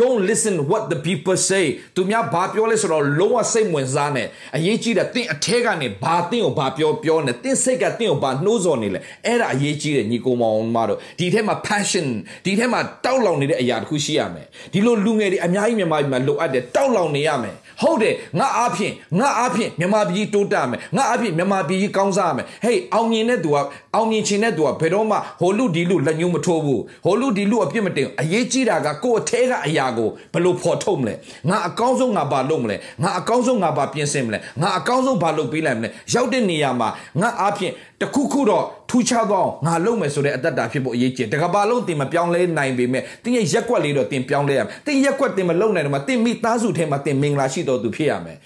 [0.00, 4.24] don't listen what the people say သူများဘာပြောလဲဆိုတော့လုံးဝစိတ်ဝင်စားနေ
[4.56, 12.06] အရေးကြီးတယ်တင့်အထဲကနေဘာတင့်ကိုဘာပြောပြောနေတင့်စိတ်ကတင့်ကိုဘာနှိုးဆော်နေလဲအဲ့ဒါအရေးကြီးတယ်ညီကိုမောင်မတို့ဒီထဲမှာ passion
[12.44, 23.56] ဒီထဲမှာတောက်လောင်နေတဲ့အရာတစ်ခုရှိရမယ်ဒီလိုလူငယ်တွေအများကြီးမြန်မာပြည်မှာလိုအပ်တယ်တောက်လောင်နေရမယ် ဟုတ်တယ်ငါအားဖြင့်ငါအားဖြင့်မြန်မာပြည်တိုးတက်မယ်ငါအားဖြင့်မြန်မာပြည်ကောင်းစားမယ်ဟေးအောင်မြင်တဲ့သူက
[23.94, 31.14] အောင်မြင်ခြင်းတဲ့သူကဘယ်တော့မှဟိုလူဒီလူလက်ညှိုးမထိုးဘူးဟိုလူဒီလူအပြစ်မတင်အရေးကြီးတာကကိုယ့်အထဲကအရာကိုဘယ်လိုဖော်ထုတ်မလဲ
[31.48, 36.88] ငါအကောင်းဆုံးငါဘာလုပ်မလဲငါအကောင်းဆုံးငါဘာပြင်ဆင်မလဲငါအကောင်းဆုံးဘာလုပ်ပေးလိုက်မလဲရောက်တဲ့နေရာမှာ
[37.20, 48.38] ငါအားဖြင့်တခုခုတော့ထူး ခြားသောငါလုပ်မယ်ဆိုတဲ့အတ္တတာဖြစ်ဖို့အရေးကြီးတကဘာလုံးတင်မပြောင်းလဲနိုင်ပေမဲ့တင်းရဲ့ရက်ကွက်လေးတော့တင်ပြောင်းလဲရမယ်တင်းရက်ကွက်တင်မလုပ်နိုင်တော့မှတင်းမိသားစုထဲမှာတင်မင်္ဂလာရှိတော်သူဖြစ်ရမယ်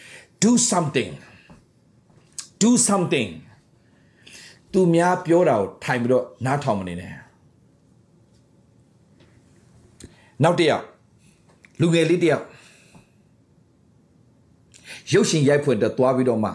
[0.42, 1.10] do something
[2.62, 3.28] do something
[4.72, 7.12] သူများပြောတာကိုထိုင်ပြီးတော့နားထောင်မနေနဲ့
[10.42, 10.84] နောက်တစ်ယောက်
[11.80, 12.44] လူငယ်လေးတစ်ယောက်
[15.12, 16.50] ရုပ်ရှင်ရိုက်ဖွယ်တော့သွားပြီးတော့မှ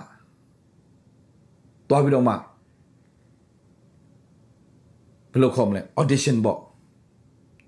[1.90, 2.34] သွားပြီးတော့မှ
[5.34, 6.60] ဘယ်လိုခေါ်မလဲ audition ပေါ့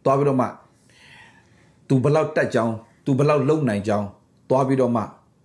[0.04, 0.47] သွားပြီးတော့မှ
[1.88, 2.73] तू ဘယ်လောက်တက်ကြောင်း
[3.06, 4.08] तू ဘယ်လောက်လုံနိုင်ကြောင်း
[4.49, 5.01] သွားပြီးတော့မှ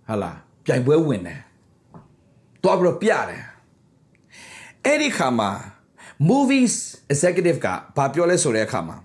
[0.09, 0.31] ဟာလာ
[0.65, 1.39] ပြိုင်ပွဲဝင်တယ်
[2.63, 3.43] သွားပြီးတော့ပြတယ်
[4.85, 5.49] အဲ့ဒီခါမှာ
[6.29, 6.75] movies
[7.13, 8.97] executive ကဘာပြောလဲဆိုတဲ့အခါမှာ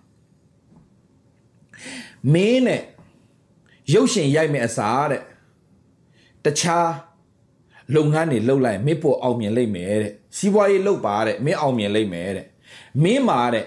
[2.33, 2.83] မင်းနဲ့
[3.95, 5.23] ရုပ်ရှင်ရိုက်မယ်အစားတဲ့
[6.45, 6.91] တခြား
[7.95, 12.47] လုပ်ငန်းတွေလုပ်လိုက်မင်းပို့အောင်မြင်လိမ့်မယ်တဲ့စီးပွားရေးလုပ်ပါတဲ့မင်းအောင်မြင်လိမ့်မယ်တဲ့
[13.04, 13.66] မင်းမှာတဲ့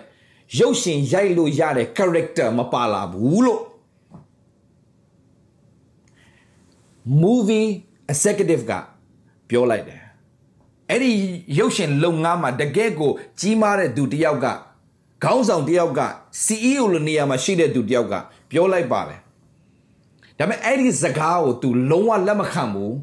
[0.58, 3.62] ရုပ်ရှင်ရိုက်လို့ရတဲ့ character မပါလာဘူးလို့
[7.22, 7.68] movie
[8.12, 8.72] executive က
[9.48, 10.02] ပြောလိုက်တယ်
[10.90, 11.12] အဲ့ဒီ
[11.58, 14.46] ရုပ်ရှင်လုပ်ငန်းမှာတကယ့်ကိုကြီးမားတဲ့သူတယောက်က
[15.24, 16.00] ခေါင်းဆောင်တယောက်က
[16.44, 18.14] CEO လိုနေရာမှာရှိတဲ့သူတယောက်က
[18.50, 19.20] ပြောလိုက်ပါတယ်
[20.38, 22.94] ဒါပေမဲ့အဲ့ဒီစကားကို तू လုံးဝလက်မခံဘူး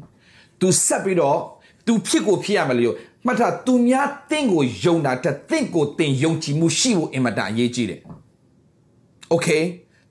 [0.60, 1.38] तू ဆက်ပြီးတော့
[1.86, 2.96] तू ဖြစ်ကိုဖြစ်ရမယ်လို့
[3.27, 7.99] မှတ်ထားသူများတင့်ကိုယုံတာတက်တင့်ကိုတင်ယုံကြည်မှုရှိဖို့အင်မတန်အရေးကြီးတယ်။
[9.33, 9.63] Okay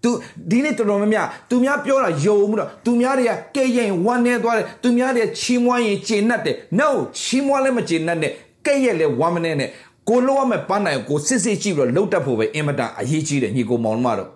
[0.03, 0.11] သူ
[0.51, 6.89] ဒီနေ့တော်တော်များများသူများပြောတာယုံမှုတော့သူများတွေကကဲရင်ဝမ်းနေသွားတယ်သူများတွေချီးမွမ်းရင်ကျေနပ်တယ် no
[7.21, 8.33] ချီးမွမ်းလည်းမကျေနပ်နဲ့
[8.67, 9.69] ကဲရဲ့လည်းဝမ်းမနေနဲ့
[10.09, 14.31] ကိုလိုရမယ်ပန်းနိုင်ကိုစစ်စစ်ကြည့်ပြီးတော့လှုပ်တတ်ဖို့ပဲအင်မတန်အရေးကြီးတယ်ညီကိုမောင်မတို့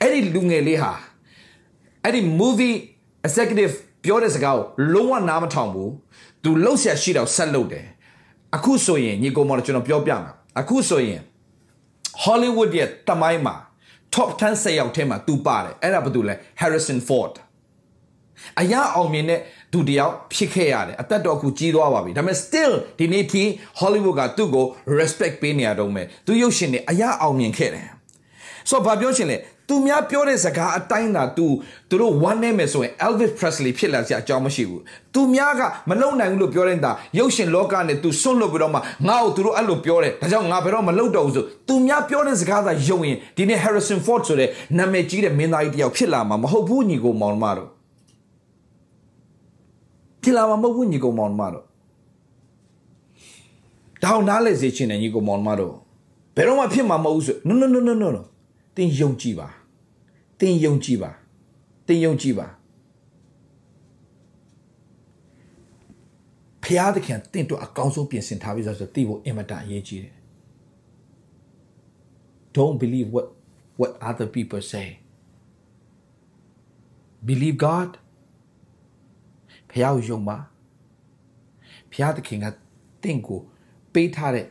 [0.00, 0.92] အဲ့ဒီလူငယ်လေးဟာ
[2.04, 2.76] အဲ့ဒီ movie
[3.26, 4.64] executive ပြောတဲ့စကားကို
[4.94, 5.90] လုံးဝနားမထောင်ဘူး
[6.44, 7.86] သူလှုပ်ရှားရှိတော့ဆက်လှုပ်တယ်
[8.56, 11.20] အခုဆိုရင်ညီကိုမောင်တို့ကျွန်တော်ပြောပြမှာအခုဆိုရင်
[12.24, 13.54] Hollywood ရဲ့တမိုင်းမှာ
[14.14, 17.34] top 10ဆက်ရောက်ထဲမှာသူပါတယ်အဲ့ဒါဘာတူလဲ Harrison Ford
[18.60, 19.40] အရာအောင်မြင်တဲ့
[19.72, 23.42] သူတယောက်ဖြစ်ခဲ့ရတယ်အသက်တော်ခုကြီးသွားပါပြီဒါပေမဲ့ still ဒီနေ့ထိ
[23.80, 24.66] Hollywood ကသူ့ကို
[24.98, 27.88] respect ပေးနေရတော့မယ်သူရုပ်ရှင်တွေအရာအောင်မြင်ခဲ့တယ်
[28.70, 29.36] ဆိုတော့ဘာပြောချင်လဲ
[29.68, 31.46] သူများပြောတဲ့စကားအတိုင်းသာ तू
[31.90, 34.82] သူတို့ one name မယ်ဆိုရင် Elvis Presley ဖြစ်လာစရာအကြောင်းမရှိဘူး
[35.14, 44.48] သူများကမလုံနိုင်ဘူးလို့ပြောတဲ့တာရုပ်ရှင်လောကနဲ့ तू ဆွန့်လွတ်ပြီးတော့မှငါ့ကိုသူတို့အဲ့လိုပြောတယ်ဒါကြောင့်ငါဘယ်တော့မလုံတော့ဘူးဆိုသူများပြောတဲ့စကားသာယုံရင်ဒီနေ့ Harrison Ford ဆိုတဲ့
[44.78, 47.68] နာမည်ကြီးတဲ့မင်းသားကြီးတယောက်ဖြစ်လာမှာမဟုတ်ဘူးညီကိုမောင်မတို့
[50.22, 51.64] ဖြစ်လာမှာမဟုတ်ဘူးညီကိုမောင်မတို့
[54.02, 55.74] တောင်းနားလဲစေချင်တယ်ညီကိုမောင်မတို့
[56.36, 58.22] ဘယ်တော့မှဖြစ်မှာမဟုတ်ဘူးဆို no no no no no
[58.76, 59.48] no တင်ယုံကြည်ပါ
[60.40, 61.10] တင်ယုံကြည်ပါ
[61.86, 62.46] တင်ယုံကြည်ပါ
[66.64, 70.14] ဖျားသခင်တင့်တော့အကောင်းဆုံးပြင်ဆင်ထားပြီးဆိုတော့သိဖို့အင်မတန်အရေးကြီးတယ်
[72.56, 73.26] Don't believe what
[73.80, 74.88] what other people say
[77.28, 77.90] believe God
[79.70, 80.36] ဖျားကိုယုံပါ
[81.92, 82.46] ဖျားသခင်က
[83.02, 83.40] တင့်ကို
[83.92, 84.46] ပေးထားတဲ့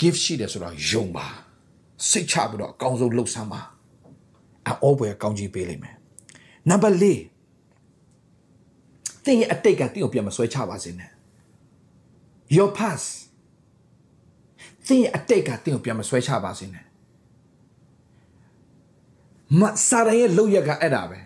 [0.00, 1.26] gift ရှိတယ်ဆိုတော့ယုံပါ
[2.10, 3.60] စိတ်ချပြီးတော့အကောင်းဆုံးလှုပ်ဆမ်းပါ
[4.66, 5.96] အောပွဲကောင်းကြီးပေးလိမ့်မယ်
[6.70, 7.04] နံပါတ်၄
[9.24, 11.10] သင်ရဲ့အတိတ်ကတင့်ကိုပြန်မဆွဲချပါစေနဲ့
[12.56, 13.08] your past
[14.86, 16.84] သင်ရဲ့အတိတ်ကတင့်ကိုပြန်မဆွဲချပါစေနဲ့
[19.60, 21.20] မစာရရဲ့လောက်ရကအဲ့ဒါပဲ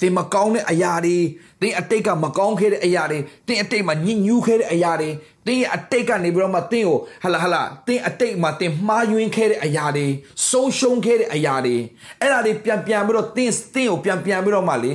[0.00, 1.16] သင်မကောင်းတဲ့အရာတွေ
[1.60, 5.10] သင်အတိတ်ကမကောင်းခဲ့တဲ့အရာတွေသင်အတိတ်မှာညှဉ်းညူးခဲ့တဲ့အရာတွေ
[5.46, 10.06] သင်ရဲ့အတိတ်ကနေပြီးတော့မှသင်ကိုဟလာဟလာသင်အတိတ်မှာသင်မှားယွင်းခဲ့တဲ့အရာတွေ
[10.50, 11.76] ဆုံးရှုံးခဲ့တဲ့အရာတွေ
[12.20, 14.92] အဲ့ဒါတွေပြန်ပြန်ပြီးတော့သင်သင်ကိုပြန်ပြန်ပြီးတော့မှလေ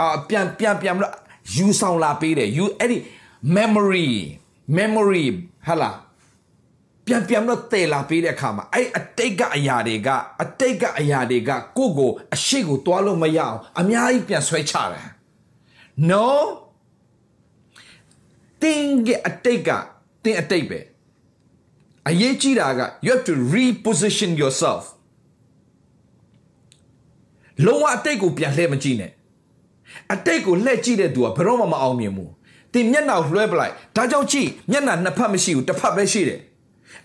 [0.00, 1.14] အာပြန်ပြန်ပြန်ပြီးတော့
[1.56, 2.98] ယူဆောင်လာပေးတယ်ယူအဲ့ဒီ
[3.56, 4.08] memory
[4.78, 5.24] memory
[5.66, 5.90] ဟလာ
[7.06, 10.08] ပြန်ပြန်တော့တည်လာပေးတဲ့အခါမှာအဲ့အတိတ်ကအရာတွေက
[10.42, 15.08] အတိတ်ကအရာတွေကကိုယ့်ကိုအရှိကိုတွားလို့မရအောင်အများကြီးပြန်ဆွဲချတယ်
[16.10, 16.26] no
[18.62, 19.70] တင်းကအတိတ်က
[20.24, 20.80] တင်းအတိတ်ပဲ
[22.08, 24.84] အရေးကြီးတာက you have to reposition yourself
[27.64, 29.12] လုံးဝအတိတ်ကိုပြန်လှည့်မကြည့်နဲ့
[30.12, 32.32] အတိတ်ကိုလှည့်ကြည့်တဲ့သူကဘယ်တော့မှမအောင်မြင်ဘူး
[32.72, 36.40] တင်မျက်နှာလွှဲပလိုက်ဒါကြောင့်ကြည့်မျက်နှာနှစ်ဖက်မရှိဘူးတစ်ဖက်ပဲရှိတယ်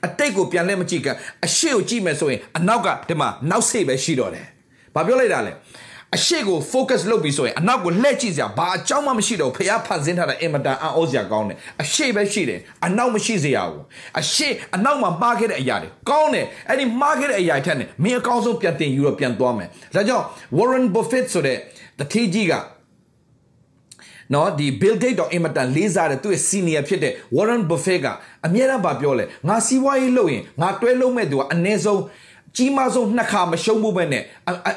[0.06, 1.08] အတိတ်ကိုပြန်လဲမကြည့်က
[1.46, 4.46] အရှိကိုကြည့်မယ်ဆိုရင်အနောက်ကဒီမှာနောက်စိတ်ပဲရှိတော့တယ်။
[4.96, 5.54] ဘာပြောလိုက်တာလဲ။
[6.16, 13.84] အရှိကို focus လုပ်ပြီးဆိုရင်အနောက်ကိုလှည့်ကြည့်စရာဘာအကြောင်းမှမရှိတော့ဖះဖန်ဆင်းထားတဲ့အင်မတန်အံ့ဩစရာကောင်းတယ်။အရှိပဲရှိတယ်အနောက်မရှိစရာဘူး။
[14.20, 20.26] အရှိအနောက်မှာမှားခဲ့တဲ့အရာတွေကောင်းတယ်အဲ့ဒီမှားခဲ့တဲ့အရာထက်နဲ့မင်းအကောင်းဆုံးပြန်တင်ယူတော့ပြန်သွားမယ်။ဒါကြောင့်
[20.58, 21.58] Warren Buffett ဆိုတဲ့
[22.00, 22.54] တတိကြီးက
[24.34, 28.08] နော်ဒီ Bill Gates တော့အင်မတန်လေးစားတယ်သူ့ရဲ့ senior ဖြစ်တဲ့ Warren Buffett က
[28.46, 32.02] အမြဲတမ်းပြောလဲငါစီးပွားရေးလုပ်ရင်ငါတွဲလုံးမဲ့သူကအနည်းဆုံး
[32.58, 34.24] ကြီးမားဆုံးနှစ်ခါမရှုံးဘူးပဲနဲ့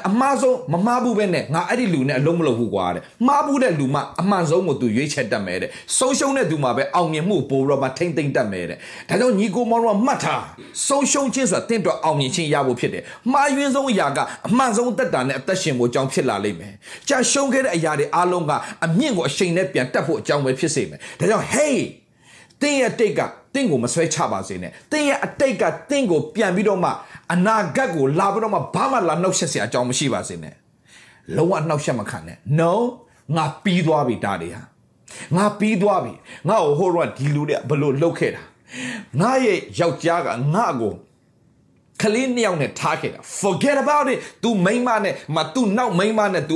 [0.09, 10.41] အမှားဆုံးမမှားဘူးပဲနဲ့ငါအဲ့ဒီလူနဲ့အလုံးမလုပ်ဘူးကွာတဲ့မှားဘူးတဲ့လူမှအမှန်ဆုံးကိုသူရွေးချက်တတ်မယ်တဲ့ဆုံးရှုံးတဲ့သူမှပဲအောင်မြင်မှုပိုတော့မှထိမ့်သိမ့်တတ်မယ်တဲ့ဒါကြောင့်ညီကိုမောင်တို့ကမှတ်ထား
[10.87, 16.73] ဆုံးရှုံးခြင်းဆိုတာတင့်တော့အောင်မြင်ခြင်းရဖို့ဖြစ်တယ်မှားယွင်းဆုံးအရာကအမှန်ဆုံးတက်တာနဲ့အသက်ရှင်ဖို့အကြောင်းဖြစ်လာလိမ့်မယ်
[17.09, 18.51] ကြာရှုံးခဲ့တဲ့အရာတွေအားလုံးက
[18.85, 21.75] အမြင့်ကိုအရှိန်နဲ့ပြန်တက်ဖို့အကြောင်းပဲဖြစ်စေမယ်ဒါကြောင့် hey
[22.61, 23.21] တင်းရဲ့တိတ်က
[23.55, 26.91] တင့်ကိုမဆွဲချပါစေနဲ့တင်းရဲ့အတိတ်ကတင့်ကိုပြန်ပြီးတော့မှ
[27.33, 30.55] အနာဂတ်ကိုလာပြီးတော့မှဘာမှလာနှောက်ရှက်စရာအကြောင်းမရှိပါစေနဲ့
[31.37, 32.71] လုံးဝနှောက်ရှက်မခံနဲ့ no
[33.35, 34.61] ငါပြီးသွားပြီဒါတွေဟာ
[35.35, 36.13] ငါပြီးသွားပြီ
[36.49, 38.43] ငါ့ကိုဟိုတော့ဒီလူတွေဘလို့လှုပ်ခဲ့တာ
[39.21, 40.93] ငါရဲ့ယောက်ျားကငါ့ကို
[42.02, 46.54] ကလေးနှစ်ယောက်နဲ့ထားခဲ့တာ forget about it तू မိန်းမနဲ့မ तू နောက်မိန်းမနဲ့ तू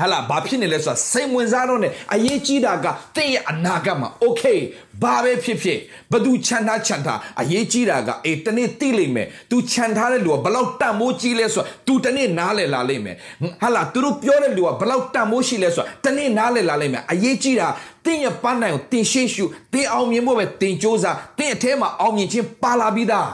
[0.00, 4.58] ဟာလာဘာဖြစ်နေလဲဆိုတာစိတ်ဝင်စားတော့နဲ့အရေးကြီးတာကတင့်ရဲ့အနာဂတ်မှာ okay
[5.02, 5.78] ဘာပဲဖြစ်ဖြစ်
[6.12, 13.16] ဘသူခြံထားခြံထားအရေးကြီးတာကအေးတနေ့သိလိမ့်မယ် तू ခြံထားတဲ့လူကဘလောက်တန်မိုးကြီးလဲဆိုတာ तू တနေ့နားလည်လာလိမ့်မယ်
[13.62, 17.68] ဟာလာသူတို့ပြောတဲ့လူကဘလောက်တန်မိုးရှိလဲဆိုတာတနေ့နားလည်လာလိမ့်မယ်အရေးကြီးတာ
[18.04, 23.28] တင်းရဲ့ပန်းနိုင်ကိုတင်ရှင်းရှုတင်းအောင်မြင်ဖို့ပဲတင်စ조사တင်းအထဲမှာအောင်မြင်ခြင်းပါလာပြီးသား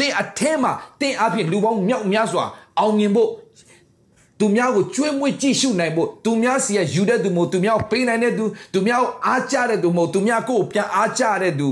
[0.00, 2.44] တင်းအထဲမှာတင်းအပြင်လူပေါင်းမြောက်များစွာ
[2.78, 3.30] အောင်မြင်ဖို့
[4.40, 11.68] သူများကိုကျွေးမွေးကြည့်ရှုနိုင်ဖို့သူများစီကယူတဲ့သူမို့သူများကိုပေးနိုင်တဲ့သူသူများကိုအားကြတဲ့သူမို့သူများကိုပြန်အားကြတဲ့သူ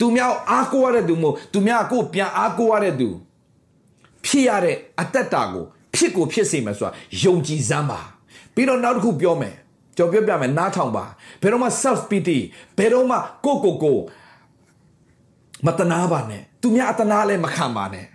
[0.00, 3.08] သူများအားကိုးရတဲ့သူမို့သူများကိုပြန်အားကိုးရတဲ့သူ
[4.24, 8.00] ဖြစ်ရတဲ့အတ္တတာကိုဖြစ်ကိုဖြစ်စေမယ်ဆိုတာယုံကြည်စမ်းပါ
[8.54, 9.54] ပြီးတော့နောက်တစ်ခုပြောမယ်
[9.96, 11.04] ကျွန်တော်ပြောပြမယ်နားထောင်ပါ
[11.40, 12.38] ဘယ်တော့မှ self pity
[12.78, 13.98] ဘယ်တော့မှကိုကိုကို
[15.66, 18.06] မတနာပါနဲ့ သူများအတနာလည်းမခံပါနဲ့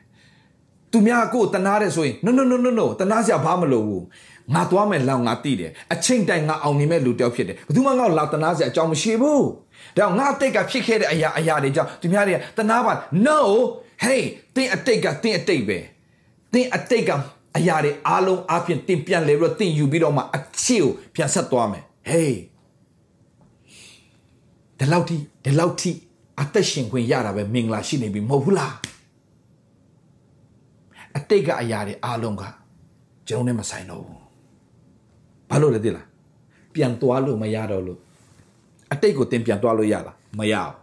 [0.92, 4.04] သူများကိုတနာတယ်ဆိုရင် no no no no no တနာစရာဘာမလိုဘူး
[4.54, 9.46] ငါသွားမယ်လောက်ငါတိတယ်အချိန်တိုင်ငါအောင်နေမဲ့လူတယောက်ဖြစ်တယ်ဘယ်သူမှငါ့ကိုလာတနာစရာအကြောင်းမရှိဘူး
[9.98, 12.94] ဒါငါအတိတ်ကဖြစ်ခဲ့တဲ့အရာအရာတွေကြောင့်သူများတွေကတနာပါ
[13.26, 13.40] no
[14.04, 14.22] hey
[14.56, 15.80] တင်းအတိတ်ကတင်းအတိတ်ပဲ
[16.54, 17.12] တင်းအတိတ်က
[17.58, 22.34] အရာတွေအားလုံးအပြင်တင်းပြန်လေပြီးတော့တင်းယူပြီးတော့မှအချစ်ကိုပြန်ဆက်သွားမယ် hey
[24.78, 25.92] ဒီလောက်ထိဒီလောက်ထိ
[26.42, 28.74] အသက်ရှင်ခွင့်ရတာပဲမင်္ဂလာရှိနေပြီမဟုတ်ဘူးလား
[31.18, 32.44] အတိတ်ကအရာတွေအားလုံးက
[33.28, 34.22] ကျွန်တော်နဲ့မဆိုင်တော့ဘူး
[35.50, 36.06] ဘာလို့လဲသိလား
[36.74, 38.00] ပြန်သွားလို့မရတော့လို့
[38.94, 40.76] အတိတ်ကိုတင်ပြန်သွားလို့ရလားမရဘူး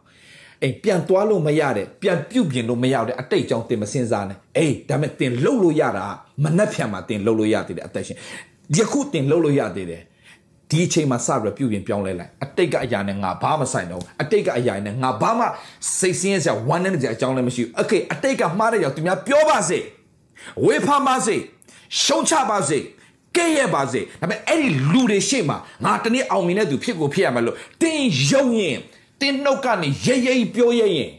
[0.62, 6.04] အေးပြန်သွားလို့မရတဲ့ပြန်ပြုတ်ပြင်လို့မရတဲ့အတိတ်ကြောင့်တင်မစင်စားနဲ့အေးဒါပေမဲ့တင်လှုပ်လို့ရတာ
[6.42, 8.18] မနှက်ဖြန်မှာတင်လှုပ်လို့ရသေးတယ်အသက်ရှင်
[8.76, 10.02] ယခုတင်လှုပ်လို့ရသေးတယ်
[10.73, 15.45] ဒီအချိန်မှာစပြီးပြုပြင်ပြောင်းလဲလိုက်အတိတ်ကအရာနဲ့ငါဘာမှဆိုင်တော့အတိတ်ကအရာနဲ့ငါဘာမှ
[15.99, 19.79] စိတ်ဆင်းရဲစရာဝမ်းနည်းစရာအကြောင်းလည်းမရှိဘူးโอเคအတိတ်ကမှားတဲ့ကြောင့်သူများပြောပါစေ
[20.65, 21.35] ဝေဖန်ပါစေ
[22.01, 22.77] ရှုံချပါစေ
[23.37, 28.77] ကဲ့ရဲ့ပါစေဒါပေမဲ့အဲ့ဒီလူတွေရှေ့မှာငါတနေ့အောင်မြင်တဲ့သူဖြစ်ကိုဖြစ်ရမယ်လို့တင်းယုံရင်
[29.21, 31.11] တင်းနှုတ်ကနေရဲရဲပြောရဲရင်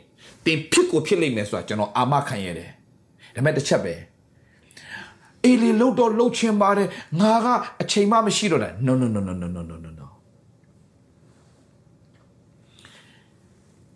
[0.47, 2.71] တင်းဖြစ်ကိုဖြစ်လိမ့်မယ်ဆိုတာကျွန်တော်အာမခံရတယ်
[3.35, 3.95] ဒါပေမဲ့တစ်ချက်ပဲ
[5.46, 6.88] အေးလေလှုပ်တော့လှုပ်ချင်ပါတယ်
[7.22, 7.48] ငါက
[7.82, 10.06] အချိန်မှမရှိတော့တာ no no no no no no no no no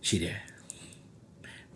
[0.07, 0.37] ရှိတယ်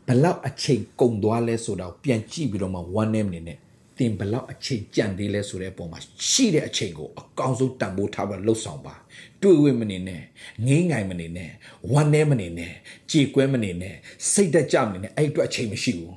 [0.07, 3.57] ဘလောက်အချိန်ကုန်သွားလဲဆိုတော့ပြန်ကြည့်ပြီးတော့မှ one name နေနဲ့
[3.97, 8.95] တင်ဘလောက်အချိန်ကြံသေးလဲဆိုတဲ့အပေါ်မှာရှိတဲ့အချိန်ကိုအကောင်းဆုံးတန်ဖိုးထားပြီးလှုပ်ဆောင်ပါ
[9.41, 10.21] တွေ့ဝိမနေနဲ့
[10.67, 11.51] ငိမ့်ငိုင်မနေနဲ့
[11.91, 12.73] ဝမ်းနေမနေနဲ့
[13.11, 13.95] ကြေကွဲမနေနဲ့
[14.31, 16.15] စိတ်သက်ကြမနေနဲ့အဲ့အတွက်အချိန်မရှိဘူး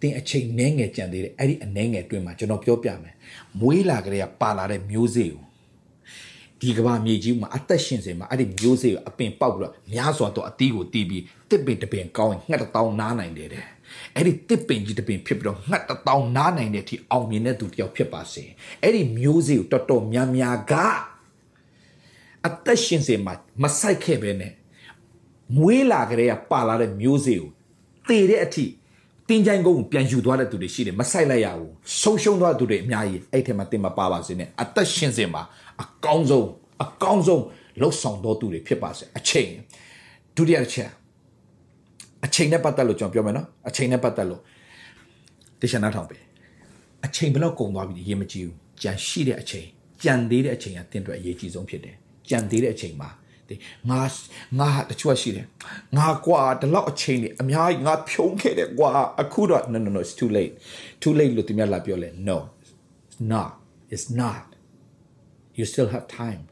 [0.00, 3.14] တင်အချိန်နှဲငယ်ကြံသေးတယ်အဲ့ဒီအနှဲငယ်အတွင်းမှာကျွန်တော်ပြောပြမယ်
[3.60, 5.44] မွေးလာကြတဲ့ပါလာတဲ့မျိုးစေ့ကို
[6.60, 13.64] ဒီကဘာမြေကြီးမှာအသက်ရှင်စေမှာအဲ့ဒီမျိုးစေ့ကိုအပင်ပေါက်ပြီးတော့များစွာတော့အသီးကိုတီးပြီးတစ်ပင်တစ်ပင်ကောင်းရင်ငှက်တောင်းနားနိုင်တယ်တဲ့
[14.14, 18.44] အဲ့ဒီတစ်ပင်ကြီးတစ်ပင်ဖြစ်ပြီးတော့ငှက်တောင်းနားနိုင်တဲ့အထိအောင်မြင်တဲ့သူတယောက်ဖြစ်ပါစေ
[18.82, 20.74] အဲ့ဒီမျိုးစေ့ကိုတော်တော်များများက
[22.46, 24.52] အသက်ရှင်စေမှာမဆိုင်ခဲ့ပဲနဲ့
[25.56, 27.50] မွေးလာကြတဲ့ပါလာတဲ့မျိုးစေ့ကို
[28.08, 28.64] တည်တဲ့အထိ
[29.28, 35.42] တင်းချိုင်းကုန်းပြန်ယူသွားတဲ့သူတွေရှိတယ်မဆိုင်လိုက်ရဘူးဆုံးရှုံးသွားသူတွေအများကြီးအဲ့ထဲမှာတင်မပါပါစေနဲ့အသက်ရှင်စေမှာ
[35.82, 36.48] အကောင်းဆုံး
[36.84, 37.42] အကောင်းဆုံး
[37.80, 39.50] လှုပ်ဆောင်တော်သူတွေဖြစ်ပါစေအချိန်
[40.36, 40.90] ဒုတိယတစ်ချက်
[42.24, 44.40] အချိန်နဲ့ပတ်သက်လို့ကျွန်တော်ပြောမယ်နော်အချိန်နဲ့ပတ်သက်လို့
[45.60, 46.16] တခြားနားထောင်ပဲ
[47.06, 49.66] အချိန်ဘယ်တော့ကုန်သွားပြီရေးမကြည့်ဘူးကြံရှိတဲ့အချိန်
[50.04, 51.96] ကြံသေးတဲ့အချိန်ကတင်းအတွက်အရေးကြီးဆုံးဖြစ်တယ်
[52.28, 53.08] ကြံသေးတဲ့အချိန်မှာ
[53.90, 54.00] ငါ
[54.60, 55.46] ငါတချို့ရှိတယ်
[55.96, 60.54] ငါကွာဒီလောက်အချိန်နေအများကြီးငါဖြုံးခဲ့တယ်ကွာအခုတော့ no no no it's too late
[61.02, 62.38] too late လို့သူများလာပြောလဲ no
[63.06, 63.52] it's not
[63.94, 64.46] it's not
[65.56, 66.42] you still have time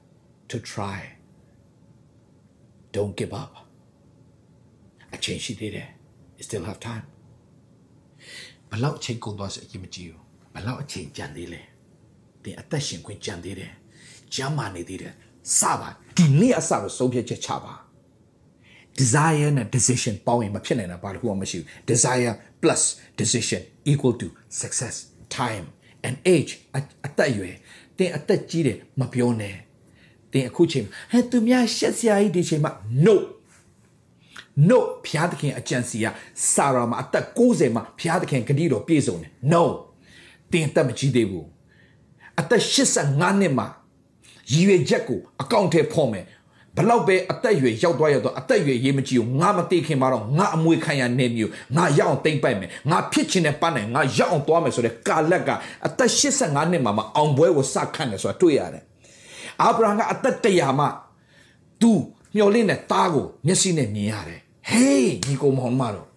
[0.50, 0.98] to try
[2.94, 3.52] don't give up
[5.14, 5.88] အချိန်ရှိသေးတယ်
[6.36, 7.04] you still have time
[8.70, 10.22] ဘလောက်အချိန်ကုန်သွားစအရင်မကြည့်ဘူး
[10.54, 11.60] ဘလောက်အချိန်ကြံသေးလဲ
[12.42, 13.72] တင်အသက်ရှင်ခွင့်ကြံသေးတယ်
[14.34, 15.14] ကျမ်းမာနေသေးတယ်
[15.58, 17.74] စပါဒီနေ့အစတော့ဆုံးဖြတ်ချက်ချပါ
[18.98, 22.32] desire နဲ့ decision ပေါင်းရင်မဖြစ်နိုင်တာဘာတစ်ခုမှမရှိဘူး desire
[22.62, 22.82] plus
[23.20, 24.26] decision equal to
[24.60, 24.96] success
[25.38, 25.66] time
[26.06, 26.52] and age
[27.06, 27.56] အသက်အရွယ်
[27.98, 29.54] တင်အသက်ကြီးတယ်မပြောနဲ့
[30.32, 32.72] တင်အခုချိန်ဟဲ့သူများရှက်စရာကြီးဒီချိန်မှာ
[33.06, 33.14] no
[34.68, 36.06] no ဖျားသခင်အကြံစီက
[36.54, 39.62] စာရာမှာအသက်60မှာဖျားသခင်ဂတိတော်ပြည့်စုံတယ် no
[40.52, 41.46] တင်တက်မကြီးသေးဘူး
[42.40, 43.66] အသက်85နှစ်မှာ
[44.52, 46.24] ရည်ရွယ်ချက်ကိုအကောင့်ထဲဖော်မယ်
[46.76, 55.50] ဘလောက်ပဲအသက်အရွယ်ရောက်သွားရတော့အသက်အရွယ်ရေးမကြည့်ဘူးငါမသိခင်မှာတော့ငါအမွေခံရနေမျိုးငါရောက်အောင်တိမ့်ပိုက်မယ်ငါဖြစ်ချင်တဲ့ပန်းနိုင်ငါရောက်အောင်သွားမယ်ဆိုတဲ့ကာလက်က
[55.86, 58.84] အသက်85နှစ်မှာမှအောင်ပွဲကိုစခန့်တယ်ဆိုတာတွေ့ရတယ်
[59.62, 60.88] အာဗြဟံကအသက်100မှာ
[61.80, 61.92] သူ
[62.36, 66.08] မျောလင့်တဲ့သားကိုမျက်စိနဲ့မြင်ရတယ်ဟေးညီကောင်မောင်မတော်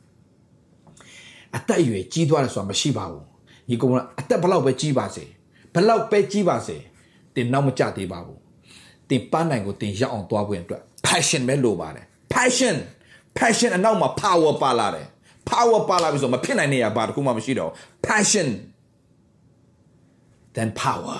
[1.55, 3.25] အသက်အရွယ်ကြီးသွားတယ်ဆိုတာမရှိပါဘူး
[3.69, 5.23] ညီကောင်အသက်ဘလောက်ပဲကြီးပါစေ
[5.73, 6.77] ဘလောက်ပဲကြီးပါစေ
[7.39, 8.39] တင်နောက်မကြသေးပါဘူး
[9.09, 12.75] တင်ပန်းနိုင်ကိုတင်ရောက်အောင်သွားဖို့အတွက် passion ပဲလိုပါတယ် passion
[13.37, 15.07] passion အနောက်မှာ power ပါလာတယ်
[15.49, 17.71] power ပါလာပြီဆိုမဖြစ်နိုင်နေရဘာတခုမှမရှိတော့
[18.07, 18.47] passion
[20.55, 21.19] then power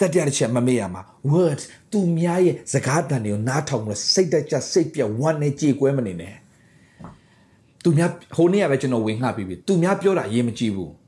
[0.00, 6.34] တတိယတစ်ချက်မမေ့ရမှာ words သူများရဲ့စကားတန်တွေကိုနားထောင်လို့စိတ်တကြစိတ်ပြဝမ်းနဲ့ကြေကွဲမနေနဲ့
[7.82, 11.01] သူများဟိုနေ့ကပဲကျွန်တော်ဝင်ငှပြီးပြီသူများပြောတာရေးမကြည့်ဘူးတ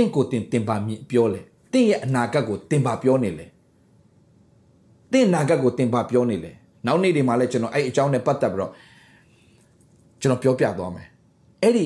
[0.00, 1.40] င့်ကိုတင်တင်ပါမြင်ပြောလေ
[1.72, 3.46] တင့်ရဲ့အနာဂတ်ကိုတင်ပါပြောနေလေ
[5.12, 6.52] တင့်အနာဂတ်ကိုတင်ပါပြောနေလေ
[6.86, 8.72] နောက်နေ့တွေမှာလည်းကျွန်တော်အဲ့အကြောင်းနဲ့ပတ်သက်ပြီးတော့
[10.20, 11.08] ကျွန်တော်ပြောပြသွားမယ်
[11.62, 11.84] အဲ့ဒီ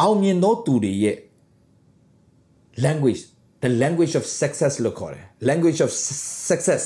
[0.00, 1.16] အောင်မြင်သောသူတွေရဲ့
[2.84, 3.22] language
[3.64, 5.90] the language of success လို့ခေါ်တယ် language of
[6.50, 6.84] success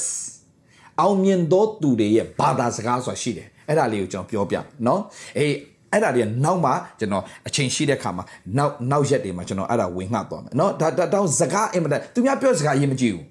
[1.00, 5.00] အောင်မြင်သောသူတွေရဲ့ဘာသာစကားဆိုတာရှိတယ်အဲ့ဒါလေးကိုကျွန်တော်ပြောပြเนาะ
[5.38, 5.52] အေး
[5.92, 8.24] အဲ့ဒါတွေကနောက်မှကျွန်တော်အချိန်ရှိတဲ့ခါမှာ
[8.58, 13.26] နောက်နောက်ရက်တွေမှာကျွန်တော်အဲ့ဒါဝင်ငှသွားမယ်เนาะဒါတောင်းစကားအင်မတန်သူများပြောစကားရေးမကြည့်ဘူး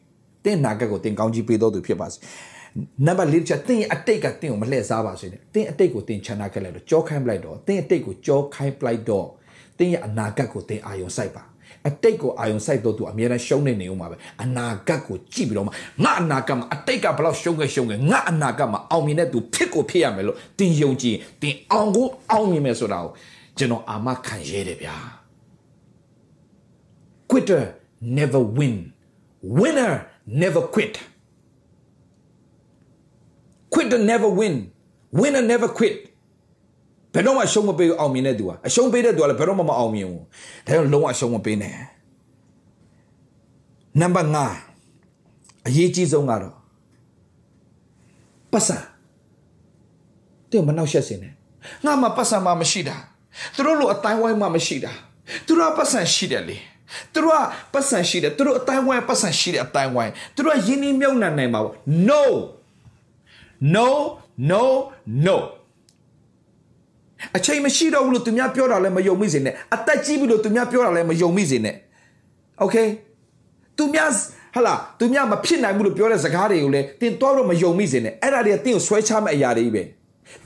[0.46, 2.18] တင်းနာကက်ကိုတင်းကောင်းကြီးပေးတော်သူဖြစ်ပါစေ
[3.06, 9.28] နံပါတ်၄ချက်တင်းရဲ့အတိတ်ကတင်းကိုမလှည့်စားပါစေနဲ့တင်းအတိတ်ကိုတင်းချမ်းသာခဲ့လိုက်တော့ကြောခိုင်းပလိုက်တော့တင်းအတိတ်ကိုကြောခိုင်းပလိုက်တော့
[9.80, 11.44] တင်းရဲ့အနာဂတ်ကိုတင်းအာယုံစိုက်ပါ
[11.89, 15.73] အတိတ်ကိုအာယုံစိုက်တော့သူအများနဲ့ရှုံးနေနေဦးမှာပဲအနာဂတ်ကိုကြည့်ပြီးတော့မှ
[16.05, 23.11] ငါအနာဂတ်မှာအတိတ်ကဘလောက်ရှုံးခဲ့ရှုံးခဲ့ငါအနာဂတ်မှာအောင်မြင်တဲ့သူဖြစ်ကိုဖြစ်ရမယ်လို့တင်ယုံကြည်တင်အောင်ကိုအောင်မြင်မယ်ဆိုတာကို
[23.59, 24.97] ကျွန်တော်အာမခံရဲတယ်ဗျာ
[27.31, 27.63] quitter
[28.19, 28.77] never win
[29.59, 29.93] winner
[30.27, 30.95] never quit
[33.71, 34.55] quitter never win
[35.13, 35.95] winner never quit
[37.17, 40.23] ဘယ်တော့မှရှုံးမပေးအောင်မြင်တဲ့သူอ่ะအရှုံးပေးတဲ့သူကလည်းဘယ်တော့မှမအောင်မြင်ဘူး
[40.67, 41.75] ဒါကြောင့်လုံးဝရှုံးမပေးနဲ့
[44.01, 44.31] နံပါတ်
[44.97, 46.55] 5အရေးကြီးဆုံးကတော့
[48.53, 48.79] ပတ်စံ
[50.51, 51.33] တဲ့မနှောက်ရှက်စင်နဲ့
[51.85, 52.97] ငါမှပတ်စံမှမရှိတာ
[53.55, 54.93] သူတို့လိုအတိုင်းဝိုင်းမှမရှိတာ
[55.47, 56.57] သူတို့ကပတ်စံရှိတယ်လေ
[57.13, 57.41] သူတို့က
[57.73, 61.75] ပတ်စံရှိတယ်သူတို့အတိုင်းဝိုင်းပတ်စံရှိတယ်အတိုင်းဝိုင်းသူတို့ကယင်းနှမြုံနှံနိုင်မှာပေါ့
[62.09, 62.23] no
[63.75, 63.89] no
[64.51, 64.63] no
[65.27, 65.37] no
[67.38, 71.76] အချိန်မရှိတော့ဘူးလို့သူများပြောတာလည်းမယုံမိစေနဲ့အသက်ကြီးပြီလို့သူများပြောတာလည်းမယုံမိစေနဲ့
[72.60, 72.76] โอเค
[73.78, 74.10] သူများ
[74.56, 79.84] ဟလာသူများမဖြစ်နိုင်ဘူးလို့ပြောတဲ့စကားတွေကိုလည်းတင်တော့တော့မယုံမိစေနဲ့အဲ့ဒါတွေကတင်းကိုဆွဲချမဲ့အရာတွေပဲ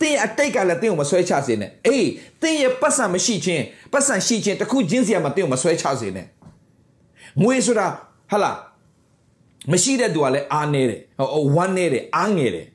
[0.02, 2.08] တင်းရဲ့အတိတ်ကလည်းတင်းကိုမဆွဲချစေနဲ့အေး
[2.42, 3.64] တင်းရဲ့ပတ်စံမရှိခြင်း
[3.94, 6.26] ပတ်စံရှိခြင်းတခုချင်းစီကမှတင်းကိုမဆွဲချစေနဲ့
[7.42, 7.88] ငွေဆိုတာ
[8.32, 8.52] ဟလာ
[9.72, 12.66] မရှိတဲ့သူကလည်းအားနေတယ်ဟိုဝမ်းနေတယ်အားငယ်တယ်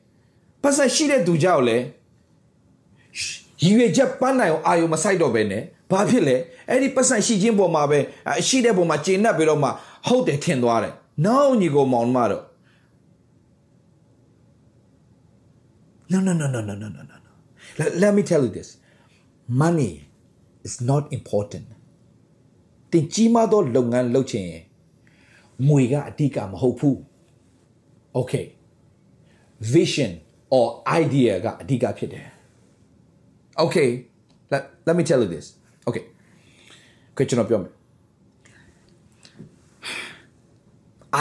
[0.63, 1.83] ပတ်စံရှိတဲ့သူကြောက်လည်း
[3.64, 6.36] ရည်ရွယ်ချက်ပန်းနိုင်အောင်အာယုံမဆိုင်တော့ဘဲနဲ့ဘာဖြစ်လဲ
[6.70, 8.00] အဲ့ဒီပတ်စံရှိခြင်းပေါ်မှာပဲ
[8.48, 9.70] ရှိတဲ့ပုံမှာကျေနပ်ပြီးတော့မှ
[10.08, 10.94] ဟုတ်တယ်ထင်သွားတယ်
[11.26, 12.44] နောက်ညီကိုမောင်မတော့
[16.12, 17.16] No no no no no no no no
[17.80, 18.70] let, let me tell you this
[19.62, 19.92] money
[20.68, 21.68] is not important
[22.92, 24.64] တင်ကြီးမားသောလုပ်ငန်းလုပ်ချင်ရင်
[25.68, 26.98] ငွေကအဓိကမဟုတ်ဘူး
[28.18, 28.46] Okay
[29.74, 30.12] vision
[30.58, 30.66] or
[31.02, 32.28] idea ကအဓိကဖြစ်တယ်
[33.64, 33.90] okay
[34.52, 35.46] let, let me tell you this
[35.88, 36.04] okay
[37.16, 37.74] ခွကျွန်တော်ပြောမယ်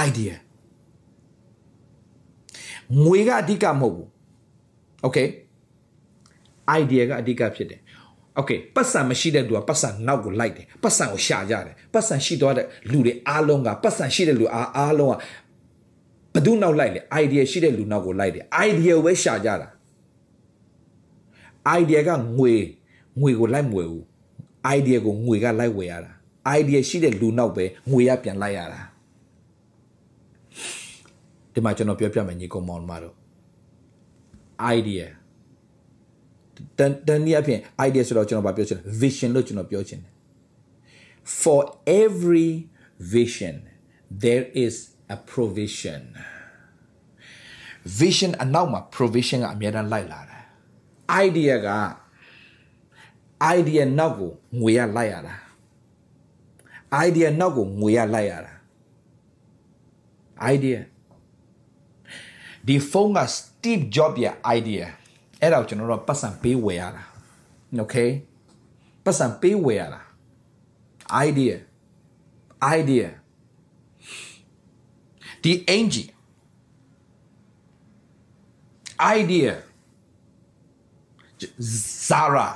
[0.07, 0.35] idea
[3.05, 4.09] ငွေကအဓိကမဟုတ်ဘူး
[5.07, 5.29] okay
[6.81, 7.81] idea ကအဓိကဖြစ်တယ်
[8.39, 15.15] okay ပတ်စံမရှိတဲ့လူကပတ်စံနောက်ကိုလိုက်တယ်ပတ်စံကိုရှာကြတယ်ပတ်စံရှိသွားတဲ့လူတွေအားလုံးကပတ်စံရှိတဲ့လူအားအားလုံးက
[16.35, 19.69] ဘယ်သူနောက်လိုက်လဲ idea ရှိတဲ့လူနောက်ကိုလိုက်တယ် idea ကိုပဲရှာကြတာ
[21.79, 22.55] idea ကငွေ
[23.21, 24.05] ငွေကိုလိုက်မွေဘူး
[24.77, 26.13] idea ကိုငွေကလိုက်ဝယ်ရတာ
[26.59, 28.81] idea ရှိတဲ့လူနောက်ပဲငွေရပြန်လိုက်ရတာ
[31.53, 33.15] ဒီမှာကျွန်တော်ပြောပြမယ်ညီကောင်မောင်မတို့
[34.77, 35.05] idea
[36.79, 40.13] တန်တန်နည်းအဖြစ် idea ဆိုတော့ကျွန်တော်ဗာပြောချင်တယ် vision လို့ကျွန်တော်ပြောချင်တယ်
[41.43, 41.61] for
[42.03, 42.51] every
[43.15, 43.55] vision
[44.25, 44.75] there is
[45.15, 46.03] a provision
[48.01, 50.34] vision အနောက်မှာ provision ကအများအားလိုက်လာတယ်
[51.23, 51.69] idea က
[53.57, 55.35] idea နောက်ကိုငွေရလိုက်ရတာ
[57.07, 58.53] idea နောက်ကိုငွေရလိုက်ရတာ
[60.55, 60.79] idea
[62.67, 64.85] ဒီဖုန်းက Steve Jobs ရဲ့ idea
[65.41, 67.05] အဲ့ဒါကိုကျွန်တော်တို့ပတ်စံပေးဝယ်ရတာ
[67.81, 68.11] okay
[69.05, 70.01] ပတ်စံပေးဝယ်ရတာ
[71.27, 71.55] idea
[72.79, 73.09] idea
[75.43, 76.09] ဒီ Angie
[79.19, 79.51] idea
[82.09, 82.49] Zara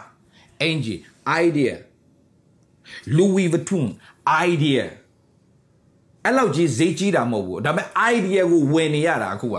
[0.69, 1.01] Angie
[1.45, 1.75] idea
[3.17, 3.87] Louis Vuitton
[4.47, 4.85] idea
[6.25, 9.57] အဲ့လောက်ကြီးဈေးကြီးတာမဟုတ်ဘူးဒါပေမဲ့ idea ကိုဝယ်နေရတာအခုက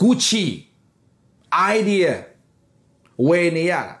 [0.00, 0.44] Gucci
[1.74, 2.10] idea
[3.28, 3.94] ဝယ်နေရတာ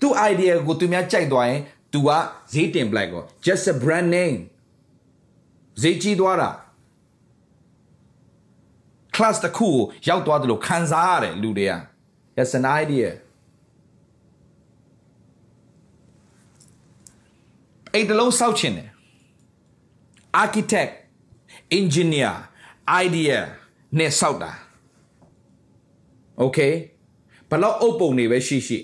[0.00, 1.60] သူ idea ကိုသူများကြိုက်သွားရင်
[1.92, 2.08] तू က
[2.52, 4.38] ဈေးတင်ပလိုက်ကော just a brand name
[5.82, 6.50] ဈေးကြီးသွားတာ
[9.16, 11.74] class တစ်ခုကိုရောက်သွားတယ်လို့ခံစားရတယ်လူတွေက
[12.36, 13.08] that's an idea
[17.92, 18.90] အိတ်တလုံးစောက်ချင်တယ်
[20.42, 20.92] architect
[21.78, 22.34] engineer
[23.04, 23.36] idea
[23.98, 24.52] နဲ့စောက်တာ
[26.42, 26.72] okay
[27.50, 28.78] ဘလောက်အုပ်ပုံတွေပဲရှိရှိ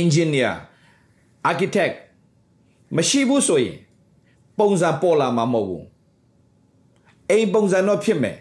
[0.00, 0.52] engineer
[1.50, 1.94] architect
[2.96, 3.76] မရှိဘူးဆိုရင်
[4.58, 5.84] ပုံစံပေါ်လာမှာမဟုတ်ဘူး
[7.30, 8.36] အိမ်ပုံစံတော့ဖြစ်မယ်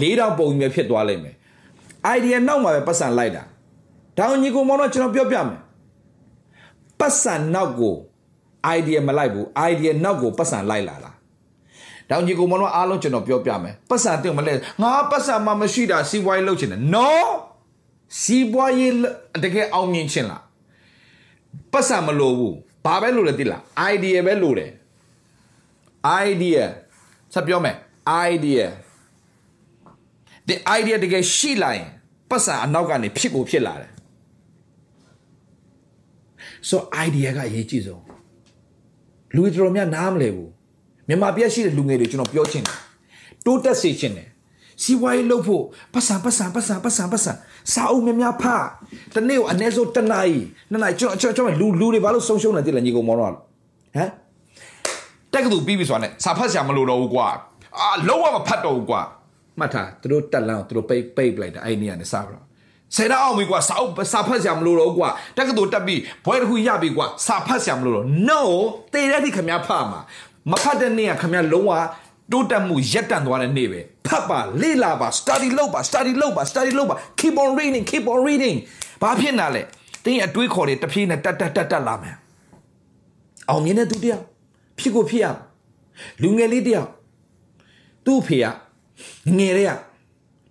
[0.00, 1.34] လေးတောင်ပုံကြီးပဲဖြစ်သွားလိမ့်မယ်
[2.16, 3.42] idea နောက်မှာပဲပတ်စံလိုက်တာ
[4.16, 5.60] ဒါအောင်ညီကိုမောင်တော့ကျွန်တော်ပြောပြမယ်
[7.00, 7.94] ပတ်စံနောက်ကို
[8.76, 11.16] idea မလိုက်ဘူး idea နောက်ကိုပတ်စံလိုက်လာလား
[12.10, 17.08] တောင်ကြီးကိုမလို့အားလုံးကျွန်တော်ပြောပြမယ်ပတ်စံတင်မလဲငါပတ်စံမှမရှိတာစီးပွားရေးလုပ်ချင်တယ် no
[18.22, 18.92] စီးပွားရေး
[19.44, 20.42] တကယ်အောင်မြင်ချင်လား
[21.72, 24.70] ပတ်စံမလိုဘူးဘာပဲလိုလဲသိလား idea ပဲလိုတယ်
[26.26, 26.60] idea
[27.34, 27.76] ဆက်ပြောမယ်
[28.30, 28.64] idea
[30.48, 31.88] ဒီ idea တကယ်ရှိလာရင်
[32.30, 33.90] ပတ်စံအနောက်ကနေဖြစ်ကိုဖြစ်လာတယ်
[36.68, 36.76] so
[37.06, 38.02] idea ကအရေးကြီးဆုံး
[39.34, 40.50] လူတွေတော်များနားမလဲဘူး
[41.08, 42.78] မြန်မာပြည်ရှိတဲ့လူငယ်တွေကျွန်တော်ပြောချင်တယ်
[43.44, 44.28] တိုးတက်စေချင်တယ်
[44.82, 47.32] စီဝိုင်းလုပ်ဖို့ပတ်စံပတ်စံပတ်စံပတ်စံပတ်စံ
[47.72, 48.64] စာအုပ်များများဖတ်
[49.14, 50.38] တနေ့ကိုအနည်းဆုံးတစ်နာရီ
[50.70, 53.32] နှစ်နာရီကျွန်တော်ကျွန်တော်လူလူတွေဘာလို့ဆုံးရှုံးနေတယ်လဲညီကောင်မောင်တော့ဟ
[54.02, 54.10] မ်
[55.32, 57.26] တက်ကတူပြီးပြီဆိုတာနဲ့စာဖတ်ဆရာမလိုတော့ဘူးကွာ
[57.80, 59.00] အာလုံးဝမဖတ်တော့ဘူးကွာ
[59.58, 62.44] မှတ်ထားသူတို့တက်လန်းသူတို့ပိတ်ပိတ်ပလိုက်တာအဲ့ဒီနေရာနဲ့စပြီးတော့
[62.96, 68.40] ဆယ်တော့အောင်ပြီကွာစာအုပ်စာဖတ်ဆရာမလိုတော့ဘူးကွာတက်ကတူတက်ပြီးဘွဲတစ်ခုရပြီကွာစာဖတ်ဆရာမလိုတော့ no
[68.92, 70.00] တေးတဲ့ဒီခမဖတ်မှာ
[70.50, 71.72] မဖတ်တဲ့နေ့ကခမလုံးဝ
[72.32, 78.56] တိုးတက်မှုရက်တန့်သွားတဲ့နေ့ပဲဖတ်ပါလေ့လာပါ study လုပ်ပါ study လုပ်ပါ study လုပ်ပါ keep on reading keep on reading
[79.02, 79.62] ဘာဖြစ်နာလဲ
[80.04, 82.16] တင်းအတွေးခေါ်တွေတဖြည်းနဲ့တက်တက်တက်တက်လာမယ်
[83.48, 84.24] အောင်မြင်တဲ့သူတယောက်
[84.78, 85.26] ဖြစ်ကိုဖြစ်ရ
[86.22, 86.88] လူငယ်လေးတယောက်
[88.06, 88.46] သူ့ဖေက
[89.38, 89.70] ငယ်တဲ့က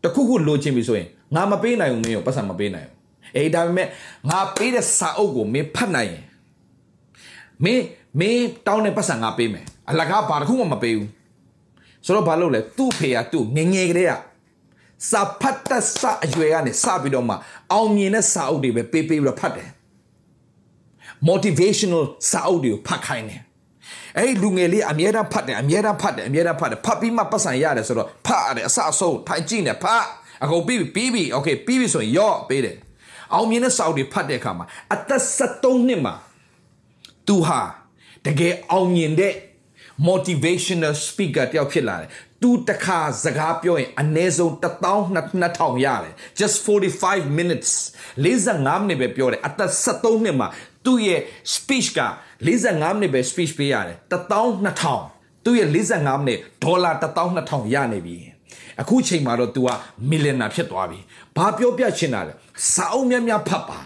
[0.03, 2.97] တခုခုလိုချင်ပြီဆိုရင်ငါမပေးနိုင်ဘူးမင်းကိုပတ်စံမပေးနိုင်ဘူး
[3.35, 3.87] အေးဒါပေမဲ့
[4.29, 6.23] ငါပေးတဲ့စာအုပ်ကိုမင်းဖတ်နိုင်ရင်
[7.63, 7.83] မင်း
[8.19, 11.09] မင်းတောင်းတဲ့ပတ်စံငါပေးမယ်အလကားဘာတစ်ခုမှမပေးဘူး
[12.05, 14.13] ဆိုတော့ဘာလုပ်လဲသူ့ဖေကသူ့ငငယ်ကလေးက
[15.11, 17.35] စာဖတ်တဆအရွယ်ကနေစပြီးတော့မှ
[17.71, 19.69] အောင်မြင်တဲ့စာအုပ်တွေပဲပေးပေးပြီးတော့ဖတ်တယ်
[21.27, 23.41] motivational စာအုပ်တွေကိုဖတ်ခိုင်းတယ်
[24.16, 30.04] အဲ့ဒီလူငယ်လေးအမြဲတမ်းဖတ်တယ်အမြဲတမ်းဖတ်တယ်အမြဲတမ်းဖတ်တယ်ဖတ်ပြီးမှပတ်စံရတယ်ဆိုတော့ဖတ်ရတယ်အစအဆုံးထိုင်ကြည့်နေဖတ်
[30.42, 32.76] အကုန်ပြီးပြီပြီးပြီโอเคပြီးပြီဆိုရင်ရော့ပေးတယ်
[33.34, 36.14] အောင်မြင်တဲ့စာအုပ်တွေဖတ်တဲ့အခါမှာအသက်73နှစ်မှာ
[37.28, 37.60] သူဟာ
[38.26, 39.34] တကယ်အောင်မြင်တဲ့
[40.08, 42.10] motivational speaker တယောက်ဖြစ်လာတယ်
[42.42, 47.70] သူတခါစကားပြောရင်အနည်းဆုံး12000ရတယ် just 45 minutes
[48.24, 50.48] 45မိနစ်ပဲပြောတယ်အသက်73နှစ်မှာ
[50.84, 51.20] သူ့ရဲ့
[51.54, 52.00] speech က
[52.45, 56.91] 45မိနစ်ပဲ speech ပေးရတယ်12000သူ့ရဲ့45မိနစ်ဒေါ်လာ
[57.31, 58.17] 12000ရနေပြီ
[58.81, 59.69] အခုချိန်မှာတော့ तू က
[60.09, 60.99] millionaire ဖြစ်သွားပြီ
[61.37, 62.33] ဘာပြောပြချင်တာလဲ
[62.73, 63.79] စာအုပ်များများဖတ်ပါ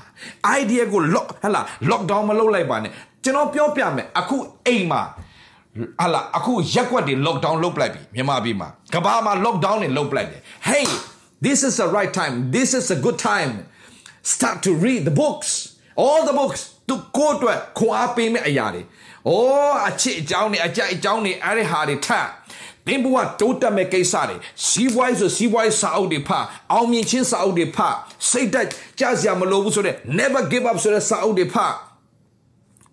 [0.59, 2.91] idea ကို lock ဟလာ lockdown မလုပ်လိုက်ပါနဲ့
[3.23, 4.37] ကျွန်တော်ပြောပြမယ်အခု
[4.67, 5.01] အိမ်မှာ
[5.99, 10.85] ဟာလာအခုရက်ွက်တွေ lockdown လုပ်ပလိုက်ပြီမြန်မာပြည်မှာကဘာမှာ lockdown တွေလုပ်ပလိုက်တယ် hey
[11.45, 13.51] this is the right time this is a good time
[14.33, 15.49] start to read the books
[16.03, 19.33] all the books သူကိုအတွက်ခွန်အားပေးမဲ့အရာတွေဩ
[19.87, 22.27] အချစ်အကြောင်းတွေအကြိုက်အကြောင်းတွေအဲ့ဒီဟာတွေထပ်
[22.87, 24.35] သင်ဘဝတိုးတက်မဲ့ကိစ္စတွေ
[24.67, 27.95] စီးပွားရေးဆိုစီးပွားရေးစာအုပ်တွေဖတ်အောင်မြင်ခြင်းစာအုပ်တွေဖတ်
[28.29, 28.67] စိတ်သက်
[28.99, 31.73] ကြစရာမလိုဘူးဆိုတဲ့ never give up ဆိုတဲ့စာအုပ်တွေဖတ်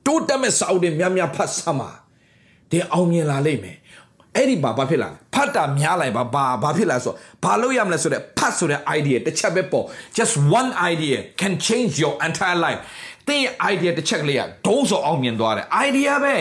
[0.07, 1.91] တိုးတက်မဲ့စာအုပ်တွေများများဖတ်စမ်းပါ
[2.71, 3.77] တင်အောင်မြင်လာလိမ့်မယ်
[4.37, 7.15] အဲ့ဒီဘာဘာဖြစ်လာဖတ်တာများလိုက်ပါဘာဘာဖြစ်လာဆို
[7.45, 9.85] ဘာလို့ရမလဲဆိုတော့ဖတ်ဆိုတဲ့ idea တစ်ချက်ပဲပေါ့
[10.17, 12.81] just one idea can change your entire life
[13.29, 16.37] တင်းရဲ့ idea တစ်ချက်ကလေးကဒုံးစောအောင်မြင်သွားတယ် idea ပဲ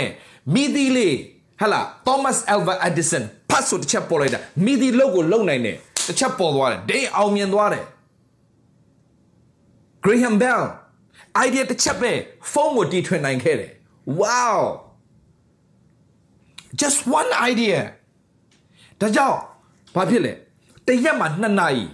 [0.54, 1.16] မိသီးလေး
[1.62, 5.78] ဟလာ Thomas Alva Edison ဖတ်ဆိုတစ်ချက်ပေါ်လိုက်တာမိသီးလုတ်ကိုလုံနိုင်တယ်
[6.08, 7.86] တစ်ချက်ပေါ်သွားတယ်ဒိန်းအောင်မြင်သွားတယ်
[10.04, 10.64] Graham Bell
[11.46, 12.12] idea တစ်ချက်ပဲ
[12.52, 13.72] ဖုန်းကိုတီထွင်နိုင်ခဲ့တယ်
[14.22, 14.58] wow
[16.80, 17.78] just one idea
[19.02, 19.38] ဒါကြောင့်
[19.96, 20.34] ဘာဖြစ်လဲ
[20.88, 21.86] တရက်မှာ2နာရီ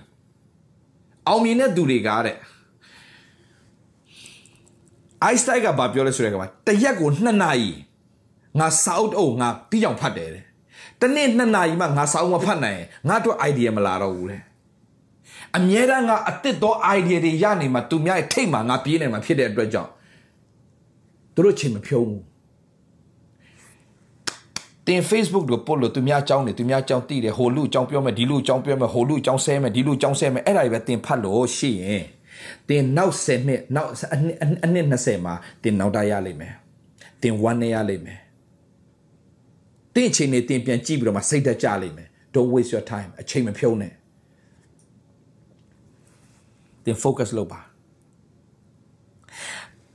[1.27, 2.35] အောင်မြင်တဲ့သူတွေကတဲ့
[5.25, 7.71] Einstein ကဘာပြောလဲဆိုတဲ့ကမှာတရက်ကို2နာရီ
[8.59, 10.43] ငါစာအုပ်အုပ်ငါပြီးအောင်ဖတ်တယ်တဲ့
[11.01, 14.41] တနေ့2နာရီမှငါစာအုပ်မဖတ်နိုင်ရင်ငါတို့ idea မလာတော့ဘူးတဲ့
[15.57, 19.91] အမြဲတမ်းငါအစ်စ်သော idea တွေရနေမှာသူများရဲ့ထိတ်မှာငါပြေးနေမှာဖြစ်တဲ့အတွက်ကြောင့်
[21.33, 22.23] သူတို့ချိန်မဖြုံးဘူး
[24.87, 32.05] တင် Facebook တို့ပို့လို့သူများအကြောင်းနေသူများအကြောင်းတည်တယ်ဟိုလူအကြောင်းပြောမယ်ဒီလူအကြောင်းပြောမယ်ဟိုလူအကြောင်းဆဲမယ်ဒီလူအကြောင်းဆဲမယ်အဲ့ဒါတွေပဲတင်ဖတ်လို့ရှိရင်
[32.69, 36.53] တင်နောက်10နှစ်နောက်အနှစ်အနှစ်20မှာတင်နောက်တရလိမ့်မယ်
[37.21, 38.19] တင်1နေရလိမ့်မယ်
[39.93, 43.93] တင်အချိန်နေတင်ပြန်ကြည့်ပြီးတော့မှစိတ်သက်ကြလိမ့်မယ် don't waste your time အချိန်မဖြုံးနဲ့
[46.85, 47.61] တင် focus လုပ်ပါ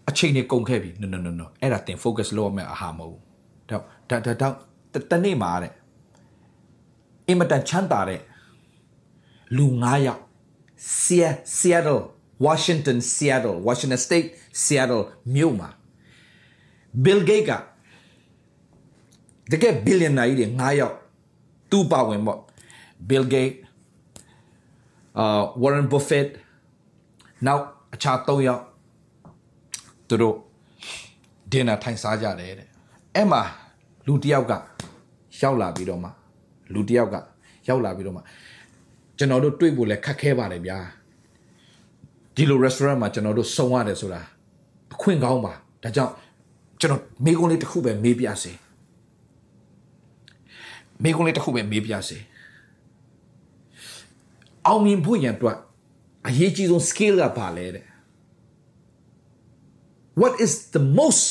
[0.09, 3.23] အချိန်နေကုန်ခဲ့ပြီ no no no no အဲ့ဒါတင် focus လုပ်ရမယ့်အဟာမဟုတ်ဘူး
[3.71, 4.55] တော့ဒါဒါတော့
[5.11, 5.73] တနေ့မှာတဲ့
[7.29, 8.21] အင်မတန်ချမ်းသာတဲ့
[9.57, 10.23] လူ9ယောက်
[11.57, 12.03] Seattle
[12.47, 14.29] Washington Seattle Washington State
[14.63, 15.05] Seattle
[15.35, 15.69] မြို့မှာ
[17.05, 17.47] Bill Gates
[19.51, 20.97] ကတကယ် billionaire တွေ9ယောက်
[21.71, 22.41] သူပါဝင်ပေါ့
[23.09, 23.57] Bill Gates
[25.19, 26.29] အာ Warren Buffett
[27.47, 27.65] နောက်
[27.95, 28.63] အခြား၃ယောက်
[30.09, 30.37] သူတို့
[31.51, 32.69] ဒင်နာထိုင်စားကြတယ်တဲ့
[33.15, 33.43] အဲ့မှာ
[34.07, 34.53] လူတစ်ယောက်က
[35.43, 36.09] ရောက်လာပြီးတော့မှ
[36.75, 37.17] လူတစ်ယောက်က
[37.69, 38.23] ရောက်လာပြီးတော့မှ
[39.19, 40.79] ကျွန်တော်တို့တွေ့ဖို့လဲခက်ခဲပါတယ်ဗျာ
[42.35, 44.21] ဒီလို restaurant မှာကျွန်တော်တို့စုံရတယ်ဆိုတာ
[44.95, 46.13] အခွင့်ကောင်းပါဒါကြောင့်
[46.81, 48.53] ကျွန်တော်မိကုန်းလေးတစ်ခုပဲမေးပြစေ
[51.03, 52.19] မိကုန်းလေးတစ်ခုပဲမေးပြစေ
[54.67, 55.59] အောင်မြင်ဖို့ရန်အတွက်
[56.29, 57.87] အရေးကြီးဆုံး skill ကဘာလဲတဲ့
[60.21, 61.25] What is the most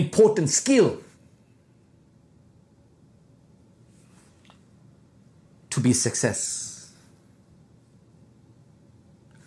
[0.00, 0.88] important skill
[5.72, 6.40] to be success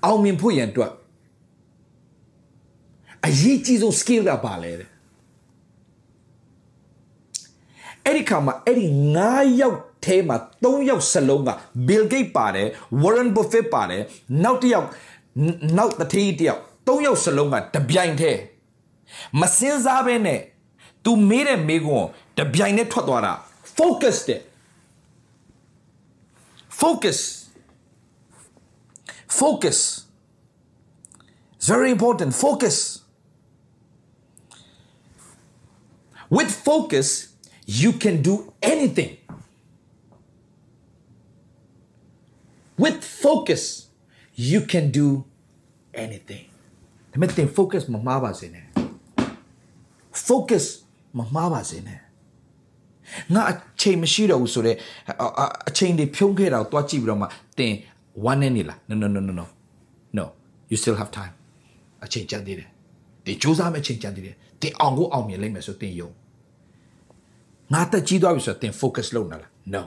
[0.05, 0.91] အောင်မြင်ဖို့ရန်အတွက်
[3.25, 4.89] အရေးကြီးဆုံး skill ကဘာလဲတဲ့
[8.05, 8.85] အဲ့ဒီခါမှာအဲ့ဒီ
[9.23, 11.49] 9ယောက်ထဲမှာ3ယောက်စလုံးက
[11.87, 12.67] Bill Gates ပါတယ်
[13.01, 14.03] Warren Buffett ပါတယ်
[14.43, 14.87] နောက်တစ်ယောက်
[15.77, 18.39] နောက်တစ်ထီးတစ်ယောက်3ယောက်စလုံးကတပြိုင်တည်း
[19.39, 20.39] မစင်စားဘဲနဲ့
[21.03, 23.33] तू မေးတဲ့မေးခွန်းတပြိုင်နဲ့ထွက်သွားတာ
[23.77, 24.41] focus တဲ့
[26.79, 27.19] focus
[29.40, 29.78] focus
[31.56, 32.76] it's very important focus
[36.36, 37.08] with focus
[37.82, 38.34] you can do
[38.72, 39.12] anything
[42.82, 43.62] with focus
[44.50, 45.08] you can do
[46.04, 46.44] anything
[47.12, 48.66] ဒါပေမဲ့သင် focus မမှားပါစေနဲ့
[50.28, 50.64] focus
[51.18, 52.00] မမှားပါစေနဲ့
[53.34, 54.76] ငါအချိန်မရှိတော့ဘူးဆိုတော့
[55.68, 57.26] အချိန်တွေဖြုံးခဲ့တာကိုတွားကြည့်ပြီးတော့မှ
[57.58, 57.74] သင်
[58.23, 59.45] ဝမ်းနေနေလား no no no no no
[60.17, 60.25] no
[60.69, 61.33] you still have time
[62.03, 62.69] အချိန်ကြံသေးတယ်
[63.25, 66.09] ဒီစူးစမ်းမဲ့အချိန်ကြံသေးတယ်သင်အောင်ကိုအောင်မြင်လိမ့်မယ်ဆိုသင်ယုံ
[67.73, 69.81] ငါတက်ကြီးသွားပြီဆိုတော့သင် focus လုပ်နေလား no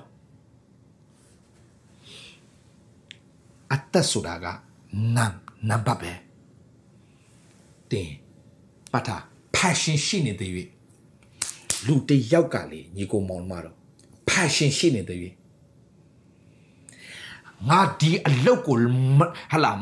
[3.74, 4.46] အသက်ဆိုတာက
[5.16, 5.26] နံ
[5.70, 6.12] နံပါတ်ပဲ
[7.90, 8.10] တင်
[8.92, 9.16] ပတ်တာ
[9.56, 10.50] passion ရှိနေတဲ့၍
[11.86, 13.76] လူတစ်ယောက်ကလေညီကိုမောင်မတော့
[14.30, 15.18] passion ရှိနေတဲ့၍
[17.70, 18.76] ငါဒီအလုတ်ကို
[19.52, 19.72] ဟလာ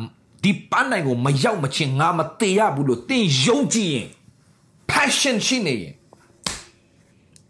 [0.42, 4.08] ဒီပန်းနိုင်ကိုမရောက်မချင်းငါမသေးရဘူးလို့တင်ယုံကြည်ရင်
[4.90, 5.94] passion ရှိနေရင်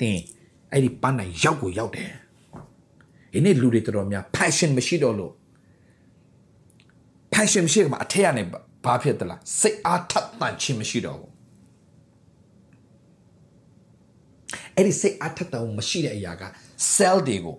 [0.01, 0.18] တင်
[0.72, 2.11] အဲ့ဒီပန်းနိုင်ရောက်ကိုရောက်တယ်
[3.33, 5.33] ဒီနေ့လူတွေတော်တော်များ passion မရှိတော့လို့
[7.35, 8.43] passion မရှိမှာအထက်ကနေ
[8.85, 11.31] ဘာဖြစ်သလားစိတ်အားထက်သန်ခြင်းမရှိတော့ဘူး
[14.76, 16.43] အဲ့ဒီစိတ်အားထက်သန်မရှိတဲ့အရာက
[16.95, 17.57] cell တွေကို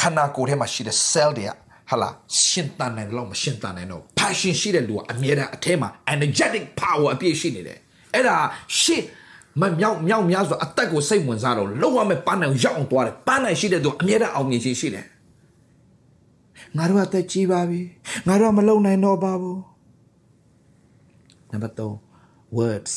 [0.00, 1.52] ခန္ဓာကိုယ်ထဲမှာရှိတဲ့ cell တွေက
[1.90, 2.08] ဟာလာ
[2.44, 7.78] ရှင်းတန်နိုင်လို့မရှင်းတန်နိုင်တော့ passion ရှိတဲ့လူကအမြဲတမ်းအထဲမှာ energetic power အပြည့်ရှိနေတယ်
[8.14, 8.36] အဲ့ဒါ
[8.80, 9.06] ရှင်း
[9.60, 15.06] မမြောက်မြောက်များဆိုအသက်ကိုစိတ်ဝင်စားတော့လောက်ရမယ်ပန်းနိုင်ရောက်အောင်သွားတယ်ပန်းနိုင်ရှိတဲ့သူအမြဲတမ်းအောင်မြင်ခြင်းရှိတယ်
[16.76, 17.80] ငါတို့အသက်ကြီးပါပြီ
[18.26, 19.60] ငါတို့မလုံနိုင်တော့ပါဘူး
[21.50, 22.92] နံပါတ်3 words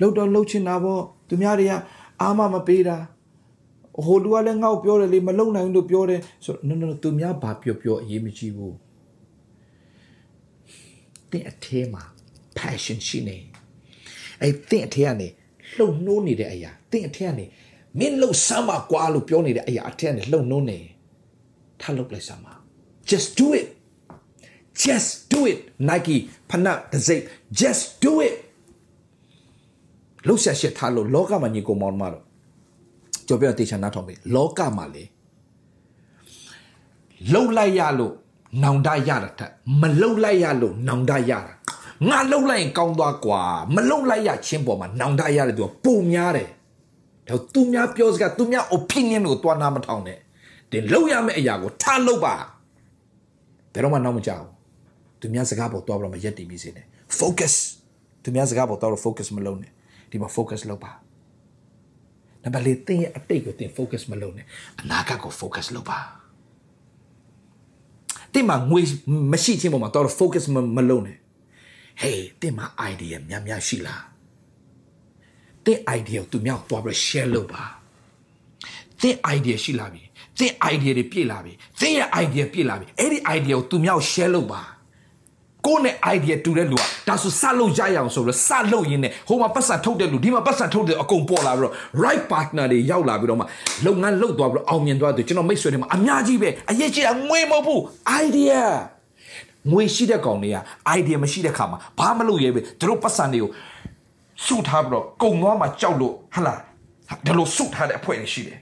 [0.00, 1.72] လောက်တော့လှုပ်ချင်တာပေါ့သူများတွေက
[2.22, 2.98] အာမမပေးတာ
[4.06, 8.76] ဟိုလူကလည်းငါ့ကိုပြောတယ်လေမလုံနိုင်ဘူးလို့ပြောတယ်ဆို no no no သူများဘာပြောပြောအရေးမကြီးဘူး
[11.30, 12.02] တဲ့အထဲမှာ
[12.58, 13.36] passion ရှိနေ
[14.40, 15.28] အဲ့တဲ့အထဲကနေ
[15.76, 17.44] လှုပ်နှိုးနေတဲ့အရာတဲ့အထဲကနေ
[17.98, 20.78] မင်းလှုပ်စမ်းပါကွာလို့ပြောနေတဲ့အရာအထဲကနေလှုပ်နှိုးနေ
[21.80, 22.54] ထားလှုပ်လိုက်စမ်းပါ
[23.10, 23.66] just do it
[24.82, 26.18] just do it Nike
[26.50, 27.16] ဖနက်ဒစိ
[27.60, 28.34] just do it
[30.26, 32.24] လှုပ်ရှားရှက်ထားလို့လောကမှာညီကိုမောင်မတော့
[33.26, 35.04] ကြော်ပြောတေချာနားထောင်ပြီလောကမှာလေ
[37.32, 38.12] လှုပ်လိုက်ရလို့
[38.62, 39.50] နောင်တရတာထက်
[39.80, 41.54] မလှုပ်လိုက်ရလို့နောင်တရတာ
[42.08, 43.40] ငါလှုပ်လိုက်ရင်ကောင်းသွားကွာ
[43.74, 46.48] မလှုပ်လိုက်ရချင်းပေါ်မှာနောင်တရတဲ့သူကပုံများတယ်
[47.28, 50.18] ဒါသူများပြောစကားသူများ opinion ကိုသွားနာမထောင်နဲ့
[50.70, 52.34] တင်လှုပ်ရမယ့်အရာကိုထားလှုပ်ပါ
[53.72, 54.44] ဘယ်တော့မှနောက်မကြောက်
[55.20, 56.86] သူများစကားပေါ်သွားပြီးတော့မရက်တည်ပြီးစေနဲ့
[57.18, 57.54] focus
[58.22, 59.72] သူများစကားပေါ်သွားတော့ focus မလုပ်နဲ့
[60.12, 60.92] ဒီမှာ focus လုပ်ပါ
[62.42, 64.46] နံပါတ်၄သင်ရဲ့အတိတ်ကိုသင် focus မလုပ်နဲ့
[64.80, 65.98] အနာဂတ်ကို focus လုပ်ပါ
[68.32, 68.80] တင်မှာငွေ
[69.32, 70.44] မရှိချင်းပေါ်မှာတော့ focus
[70.76, 71.18] မလုပ်နဲ့
[72.02, 74.04] hey တင်မှာ idea များများရှိလား
[75.64, 77.64] တင် idea ကိုသူများကိုတွားပြီး share လုပ်ပါ
[79.00, 80.02] တင် idea ရှိလာပြီ
[80.38, 84.62] တင် idea တွေပြည့်လာပြီတင်ရဲ့ idea ပြည့်လာပြီအဲ့ဒီ idea ကိုသူများကို share လုပ်ပါ
[85.66, 93.44] ကိုယ့်နဲ့ idea တူတဲ့လူကဒါဆိုစလုပ်ရရအောင်ဆိုတော့စလုပ်ရင်းနဲ့ဟိုမှာပတ်စံထုတ်တဲ့လူဒီမှာပတ်စံထုတ်တဲ့အကုန်ပေါ်လာပြီးတော့ right partner တွေရောက်လာပြီးတော့မှ
[93.86, 97.80] လုပ်ငန်းလုပ်သွားပြီးတော့အောင်မြင်သွားတယ်ကျွန်တော်မိတ်ဆွေတွေမှာအများကြီးပဲအရေးကြီးတာငွေမဟုတ်ဘူး
[98.24, 98.60] idea
[99.70, 100.56] ငွေရှိတဲ့ကောင်တွေက
[100.98, 103.50] idea မရှိတဲ့ခါမှာဘာမလုပ်ရဲပဲသူတို့ပတ်စံတွေကို
[104.46, 106.54] စုထားပြီးတော့ကုံသွားမှကြောက်လို့ဟလာ
[107.26, 108.58] ဒါလိုစုထားတဲ့အဖွဲ့တွေရှိတယ်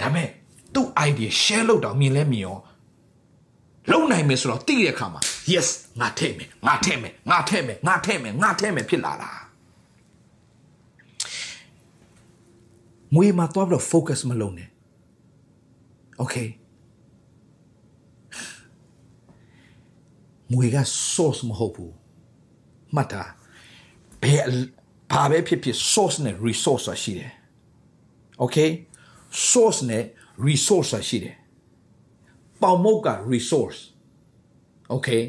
[0.00, 0.28] ဒါမဲ့တ
[0.76, 2.58] သူ့ idea share လုပ်တော့မြင်လဲမြင်ရော
[3.90, 5.20] လုံနိုင်မယ်ဆိုတော့သိတဲ့အခါမှာ
[5.54, 5.68] yes
[6.00, 9.30] ငါထည့်မယ်ငါထည့်မယ်ငါထည့်မယ်ငါထည့်မယ်ငါထည့်မယ်ဖြစ်လာတာ
[13.14, 14.70] ငွေမှာတော့ပြီးတော့ focus မလုပ်နဲ့
[16.22, 16.48] okay
[20.52, 20.76] ငွေက
[21.14, 21.94] source မဟုတ်ဘူး
[22.94, 23.22] မှတ်တာ
[24.22, 24.44] ဘယ်
[25.12, 27.32] ဘာပဲဖြစ်ဖြစ် source နဲ့ resource ဆိုတာရှိတယ်
[28.42, 28.70] okay
[29.50, 30.04] source နဲ့
[30.46, 31.36] resource ဆိုတာရှိတယ်
[32.62, 33.80] ပေါမုတ်က resource
[34.94, 35.22] okay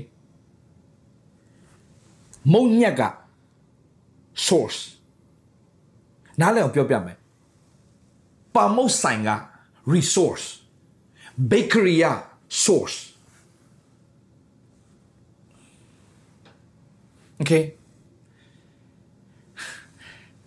[2.53, 3.03] မုံညက်က
[4.47, 4.81] source
[6.39, 7.17] နားလည်အောင်ပြောပြမယ်
[8.55, 9.31] ပါမုတ်ဆိုင်က
[9.93, 10.45] resource
[11.51, 12.05] bakery က
[12.65, 12.97] source
[17.41, 17.63] okay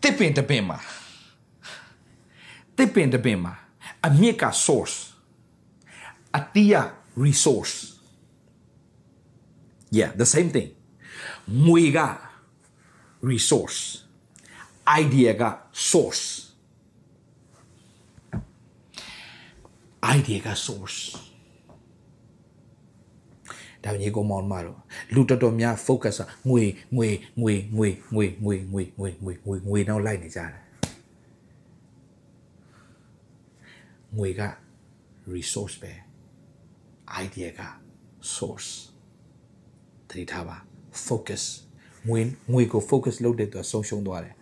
[0.03, 0.79] တစ်ပင်တစ်ပင်မှာ
[2.77, 3.55] တစ်ပင်တစ်ပင်မှာ
[4.07, 4.97] အမြစ်က source
[6.37, 6.77] အတီးက
[7.25, 7.77] resource
[9.98, 10.70] yeah the same thing
[11.66, 12.00] ငွေက
[13.30, 13.80] resource
[15.02, 15.44] idea က
[15.90, 16.26] source
[20.16, 21.00] idea က source
[23.84, 24.80] ဒါညီကောင်မောင်မတော့
[25.14, 26.64] လူတော်တော်များ focus ကငွေ
[26.96, 27.08] ငွေ
[27.42, 30.52] ငွေငွေငွေငွေငွေငွေငွေငွေငွေတော့လိုက်နေကြတယ်
[34.18, 34.42] ငွေက
[35.34, 35.94] resource ပဲ
[37.24, 37.62] idea က
[38.36, 38.72] source
[40.11, 40.57] တတိထားပါ
[41.09, 41.43] focus
[42.09, 42.21] ငွေ
[42.53, 44.35] ငွေကို focus လုပ်တဲ့သူကဆုံးရှုံးသွားတယ်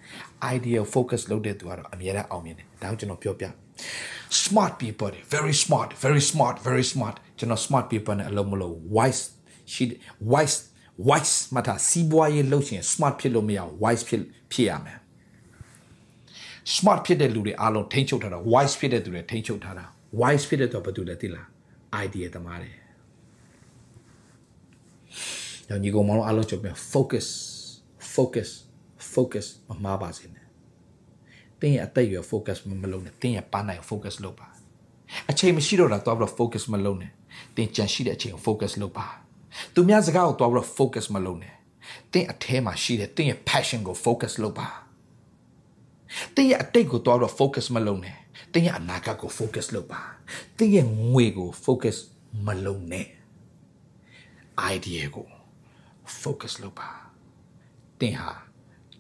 [0.55, 3.47] idea focus လုပ်တဲ့သူကတော့အမြဲတမ်းအောင်မြင်တယ်ဒါကိုကျွန်တော်ပြောပြ
[4.45, 9.23] smart people very smart very smart very smart ကျွန်တော် smart people နဲ့အလုံးမလုံး wise
[9.73, 9.85] ရှိ
[10.33, 10.57] wise
[11.09, 14.99] wise မတာစီးပွားရေးလုပ်ချင် smart ဖြစ်လို့မရ wise ဖြစ်ဖြစ်ရမယ်
[16.77, 19.85] smart ဖြစ်တဲ့လူတွေအားလုံးထိ ंछ ုပ်ထားတာ wise ဖြစ်တဲ့သူတွေထိ ंछ ုပ်ထားတာ
[20.21, 21.47] wise ဖြစ်တဲ့သူကဘာတူလဲသိလား
[22.05, 22.78] idea တမားတယ်
[25.69, 27.27] ညညီကောင်မတို့အားလုံးချုပ်ပြန် focus
[28.15, 28.49] focus
[29.13, 30.47] focus မမှားပါစေနဲ့
[31.61, 34.49] တင်းရဲ့အသက်အရွယ် focus မလုပ်နဲ့တင်းရဲ့ပန်းနိုင် focus လုပ်ပါ
[35.31, 37.13] အချိန်မရှိတော့တာတော့ပြီးတော့ focus မလုပ်နဲ့
[37.57, 39.07] တင်းကြံရှိတဲ့အချိန်ကို focus လုပ်ပါ
[39.75, 41.55] သူများစကားကိုတော့ပြီးတော့ focus မလုပ်နဲ့
[42.13, 44.69] တင်းအထဲမှာရှိတဲ့တင်းရဲ့ passion ကို focus လုပ်ပါ
[46.35, 48.17] တင်းရဲ့အတိတ်ကိုတော့ပြီးတော့ focus မလုပ်နဲ့
[48.53, 50.01] တင်းရဲ့အနာဂတ်ကို focus လုပ်ပါ
[50.59, 51.97] တင်းရဲ့ငွေကို focus
[52.47, 53.07] မလုပ်နဲ့
[54.75, 55.29] idea ကို
[56.23, 56.91] focus လုပ်ပါ
[58.01, 58.33] တင်းဟာ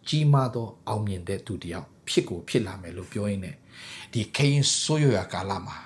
[0.08, 3.56] ကြီးမားသောအောင်မြင်တဲ့သူတယောက်ဖြစ်ကိုဖြစ်လာမယ်လို့ပြောရင်းနဲ့
[4.12, 5.76] ဒီခရင်ဆိုးရွာကာလမှာ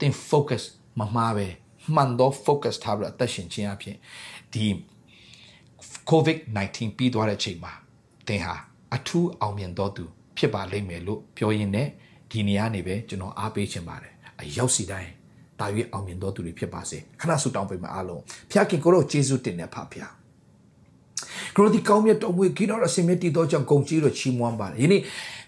[0.00, 0.62] တင် focus
[0.98, 1.48] မမှားပဲ
[1.94, 3.96] မှန်တော့ focus ထားပြီးအသက်ရှင်ခြင်းအဖြစ်
[4.52, 4.66] ဒီ
[6.10, 7.72] covid-19 ပြီးသွားတဲ့အချိန်မှာ
[8.28, 8.54] တင်ဟာ
[8.94, 10.04] အထူးအောင်မြင်တော်သူ
[10.36, 11.88] ဖြစ်ပါလိမ့်မယ်လို့ပြောရင်းနဲ့
[12.30, 15.10] ဒီနေရာနေပဲကျွန်တော်အားပေးခြင်းပါတယ်အရောက်စီတိုင်း
[15.60, 20.10] တာ၍အောင်မြင်တော်သူတွေဖြစ်ပါစေခဏဆုတောင်းပေးမယ်အားလုံးဖခင်ကိုရောယေရှုတင်တဲ့ဖခင်
[21.56, 25.02] ကရိုဒီကောင်းမြတ်တော်မူကြီးတော်အစင်မြတ်တည်သောကြောင့်ဂုံကြီးတော်ချီးမွမ်းပါတယ်ယနေ့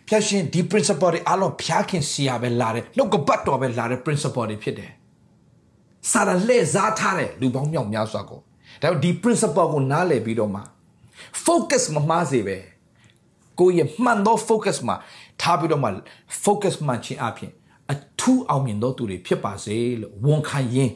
[0.09, 4.91] ဖျက်ရှင်ဒီ principle တွေအလုံးဖျားခင်စီရပဲလာတယ်နှုတ်ကပတ်တော်ပဲလာတဲ့ principle တွေဖြစ်တယ်
[6.11, 8.41] စာရလဲစားထားတဲ့လူပေါင်းမြောက်များစွာကို
[8.83, 10.61] ဒါတော့ဒီ principle ကိုနားလည်ပြီးတော့မှ
[11.45, 12.57] focus မမှားစေပဲ
[13.59, 14.97] ကိုယ့်ရဲ့မှန်သော focus မှာ
[15.41, 15.89] ထားပြီးတော့မှ
[16.45, 17.53] focus မှန်ခြင်းအပြင်
[17.93, 20.95] အထူးအောင်မြင်သောသူတွေဖြစ်ပါစေလို့ဝန်ခံရင်း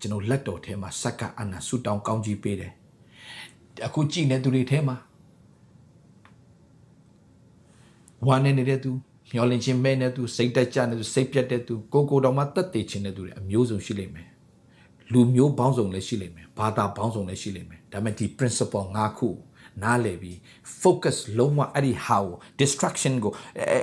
[0.00, 2.72] ကျွန်တော်လက်တော်ထဲမှာစက္ကအနာဆုတောင်းကောင်းကြီးပေးတယ်
[3.86, 4.96] အခုကြည်နေသူတွေထဲမှာ
[8.26, 8.90] ဝမ်းနေနေတဲ့သူ
[9.34, 14.28] မျောလင့်ခြင်းမဲ့နေသူစိတ်တက်ကြနေသူစိတ်ပြတ်တဲ့သူကိုကိုတော်မှတက်တည်ခြင်းတဲ့သူတွေအမျိုးစုံရှိလိမ့်မယ်
[15.12, 19.28] လူမျိုးပေါင်းစုံလည်းရှိလိမ့်မယ်ဘာသာပေါင်းစုံလည်းရှိလိမ့်မယ်ဒါပေမဲ့ဒီ principle ၅ခု
[19.82, 20.36] နားလည်ပြီး
[20.82, 22.24] focus လုံးဝအဲ့ဒီ how
[22.60, 23.32] distraction ကို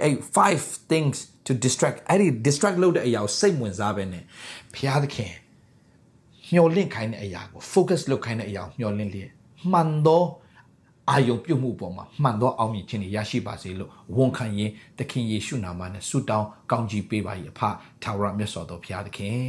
[0.03, 4.23] အဲ့5 things to distract အဲ့ဒီ distract လုပ်တဲ့အရာကိုစိတ်ဝင်စားပဲနဲ့
[4.73, 5.33] ဘုရားသခင်
[6.53, 9.31] မျောလင့်ခိုင်းတဲ့အရာကို focus လုပ်ခိုင်းတဲ့အရာကိုမျောလင့်လျက်
[9.71, 10.23] မှန်သော
[11.09, 17.61] အာယုံပြုတ်မှုပေါ်မှာမှန်သောအောင်မြင်ခြင်းတွေရရှိပါစေလို့ဝန်ခံရင်သခင်ယေရှုနာမနဲ့ဆုတောင်းကောင်းချီးပေးပါ၏အဖ
[18.03, 19.39] ထာဝရမြတ်စွာသောဘုရားသခင်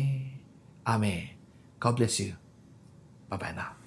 [0.89, 1.23] အာမင်
[1.83, 2.33] God bless you
[3.31, 3.82] bye bye now